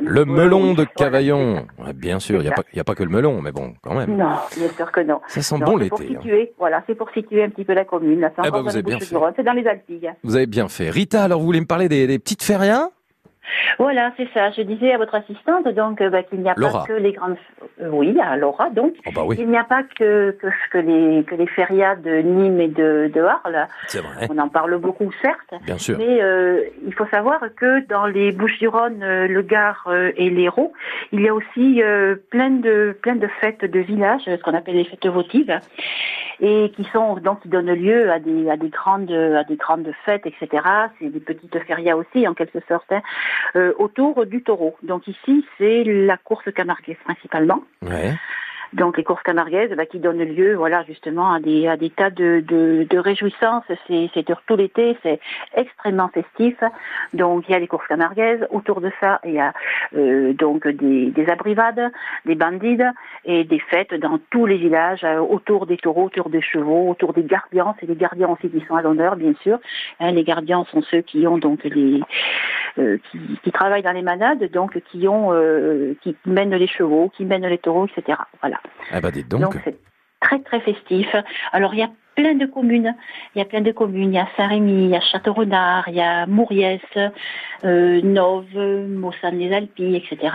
[0.00, 0.84] Le melon de.
[0.84, 1.66] Cavaillon.
[1.78, 4.16] Ouais, bien sûr, il n'y a, a pas que le melon, mais bon, quand même.
[4.16, 5.20] Non, bien sûr que non.
[5.28, 6.20] Ça sent Non, bon c'est pour l'été, hein.
[6.20, 8.28] situer, Voilà, c'est pour situer un petit peu la commune.
[8.44, 10.12] Eh ben, vous avez bien C'est dans les Alpilles.
[10.22, 10.90] Vous avez bien fait.
[10.90, 12.90] Rita, alors vous voulez me parler des, des petites férias?
[13.78, 14.50] Voilà, c'est ça.
[14.50, 16.80] Je disais à votre assistante donc euh, bah, qu'il n'y a Laura.
[16.80, 17.36] pas que les grandes.
[17.80, 18.94] euh, oui, à Laura donc.
[19.06, 19.36] Oh bah oui.
[19.38, 23.10] Il n'y a pas que, que que les que les férias de Nîmes et de
[23.12, 23.66] de Arles.
[23.86, 24.26] C'est vrai.
[24.30, 25.54] On en parle beaucoup, certes.
[25.64, 25.98] Bien sûr.
[25.98, 30.72] Mais euh, il faut savoir que dans les Bouches-du-Rhône, le Gard et l'Hérault,
[31.12, 34.76] il y a aussi euh, plein de plein de fêtes de village, ce qu'on appelle
[34.76, 35.54] les fêtes votives,
[36.40, 39.90] et qui sont donc qui donnent lieu à des à des grandes à des grandes
[40.04, 40.62] fêtes, etc.
[40.98, 43.02] C'est des petites férias aussi en quelque sorte hein,
[43.56, 44.76] euh, autour du taureau.
[44.82, 47.62] Donc ici, c'est la course camarguaise principalement.
[48.72, 53.64] Donc les courses camarguaises bah, qui donnent lieu, voilà, justement à des tas de réjouissances.
[53.86, 55.20] C'est c'est tout l'été, c'est
[55.54, 56.56] extrêmement festif.
[57.12, 58.46] Donc il y a les courses camarguaises.
[58.50, 59.52] Autour de ça, il y a
[59.96, 61.92] euh, donc des des abrivades,
[62.24, 62.90] des bandides
[63.24, 67.12] et des fêtes dans tous les villages euh, autour des taureaux, autour des chevaux, autour
[67.12, 67.74] des gardiens.
[67.80, 69.58] C'est les gardiens aussi qui sont à l'honneur, bien sûr.
[70.00, 72.00] Hein, les gardiens sont ceux qui ont donc les
[72.78, 77.10] euh, qui, qui travaillent dans les manades, donc qui ont euh, qui mènent les chevaux,
[77.16, 78.18] qui mènent les taureaux, etc.
[78.42, 78.55] Voilà.
[78.92, 79.40] Ah bah dites donc.
[79.40, 79.78] Donc c'est
[80.20, 81.08] très très festif.
[81.52, 82.94] Alors il y a plein de communes.
[83.34, 84.12] Il y a plein de communes.
[84.12, 89.96] Il y a Saint-Rémy, il y a Château-Renard, il y a Mouriès, euh, Nove, Mossan-les-Alpilles,
[89.96, 90.34] etc.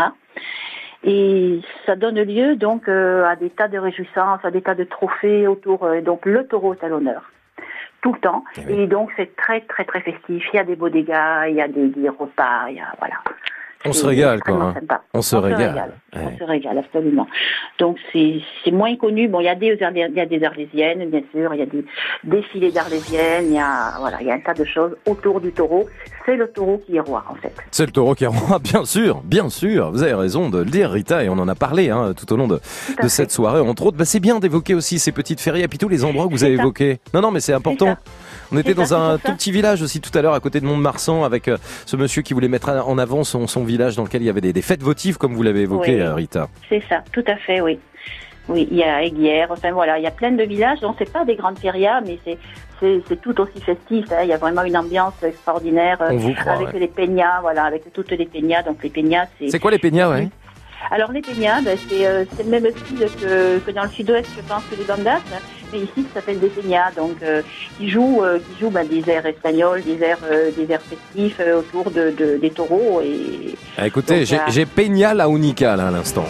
[1.03, 4.83] Et ça donne lieu donc euh, à des tas de réjouissances, à des tas de
[4.83, 5.83] trophées autour.
[5.83, 7.31] euh, donc le taureau est à l'honneur
[8.01, 8.43] tout le temps.
[8.67, 10.43] Et donc c'est très très très festif.
[10.53, 12.93] Il y a des beaux dégâts, il y a des, des repas, il y a
[12.99, 13.15] voilà.
[13.85, 14.73] On se régale quoi.
[14.89, 14.97] hein.
[15.13, 15.93] On se régale.
[16.13, 17.27] On se régale absolument.
[17.79, 19.27] Donc c'est moins connu.
[19.27, 21.53] Bon, il y a des il y a des arlésiennes, bien sûr.
[21.53, 21.83] Il y a des
[22.23, 23.45] défilés d'arlésiennes.
[23.47, 25.87] Il y a voilà, il y a un tas de choses autour du taureau.
[26.25, 27.53] C'est le taureau qui est roi en fait.
[27.71, 29.91] C'est le taureau qui est roi, bien sûr, bien sûr.
[29.91, 32.37] Vous avez raison de le dire, Rita, et on en a parlé hein, tout au
[32.37, 32.59] long de,
[33.01, 33.59] de cette soirée.
[33.61, 36.27] Entre autres, bah, c'est bien d'évoquer aussi ces petites férias et puis tous les endroits
[36.27, 36.99] que vous avez évoqués.
[37.13, 37.95] Non, non, mais c'est important.
[38.51, 41.23] On était dans un tout petit village aussi tout à l'heure à côté de Mont-de-Marsan
[41.23, 44.25] avec euh, ce monsieur qui voulait mettre en avant son, son village dans lequel il
[44.25, 46.01] y avait des, des fêtes votives comme vous l'avez évoqué Oui.
[46.01, 46.49] euh, Rita.
[46.69, 47.79] C'est ça, tout à fait, oui.
[48.49, 51.11] Oui, il y a Aiguière, enfin voilà, il y a plein de villages, donc c'est
[51.11, 54.05] pas des grandes férias, mais c'est tout aussi festif.
[54.11, 54.21] hein.
[54.23, 56.79] Il y a vraiment une ambiance extraordinaire euh, croit, avec ouais.
[56.79, 58.63] les peñas, voilà, avec toutes les peñas.
[58.63, 60.27] Donc les peñas, c'est C'est quoi les peñas ouais?
[60.89, 64.27] Alors les peñas, ben, c'est euh, c'est le même style que, que dans le sud-ouest,
[64.35, 65.39] je pense, que les bandas, hein.
[65.77, 66.91] Ici ça s'appelle des peñas.
[66.95, 67.41] Donc euh,
[67.79, 71.39] ils jouent, euh, ils jouent ben, des airs espagnols, des airs, euh, des airs festifs
[71.57, 75.91] autour de, de- des taureaux et Ah, Écoutez, j'ai là- Peña la Unica là à
[75.91, 76.25] l'instant.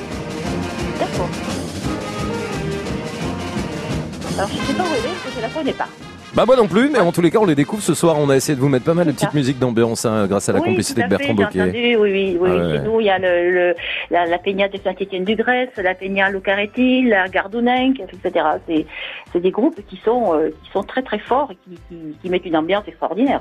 [1.00, 1.30] D'accord.
[4.38, 5.88] Alors, je ne sais pas où elle est, parce que je la connais pas.
[6.34, 8.16] Bah moi non plus, mais en tous les cas on les découvre ce soir.
[8.18, 10.54] On a essayé de vous mettre pas mal de petites musiques d'ambiance hein, grâce à
[10.54, 11.62] la oui, complicité de Bertrand Boquet.
[11.62, 12.50] entendu, oui, oui, oui.
[12.50, 12.72] Ah ouais.
[12.78, 13.76] Chez nous, il y a le, le-
[14.12, 18.46] la, la peña de Saint-Étienne-du-Grèce, la peña Locaretti, la Gardouninque, etc.
[18.66, 18.86] C'est,
[19.34, 22.30] c'est des groupes qui sont, euh, qui sont très très forts et qui, qui, qui
[22.30, 23.30] mettent une ambiance extraordinaire.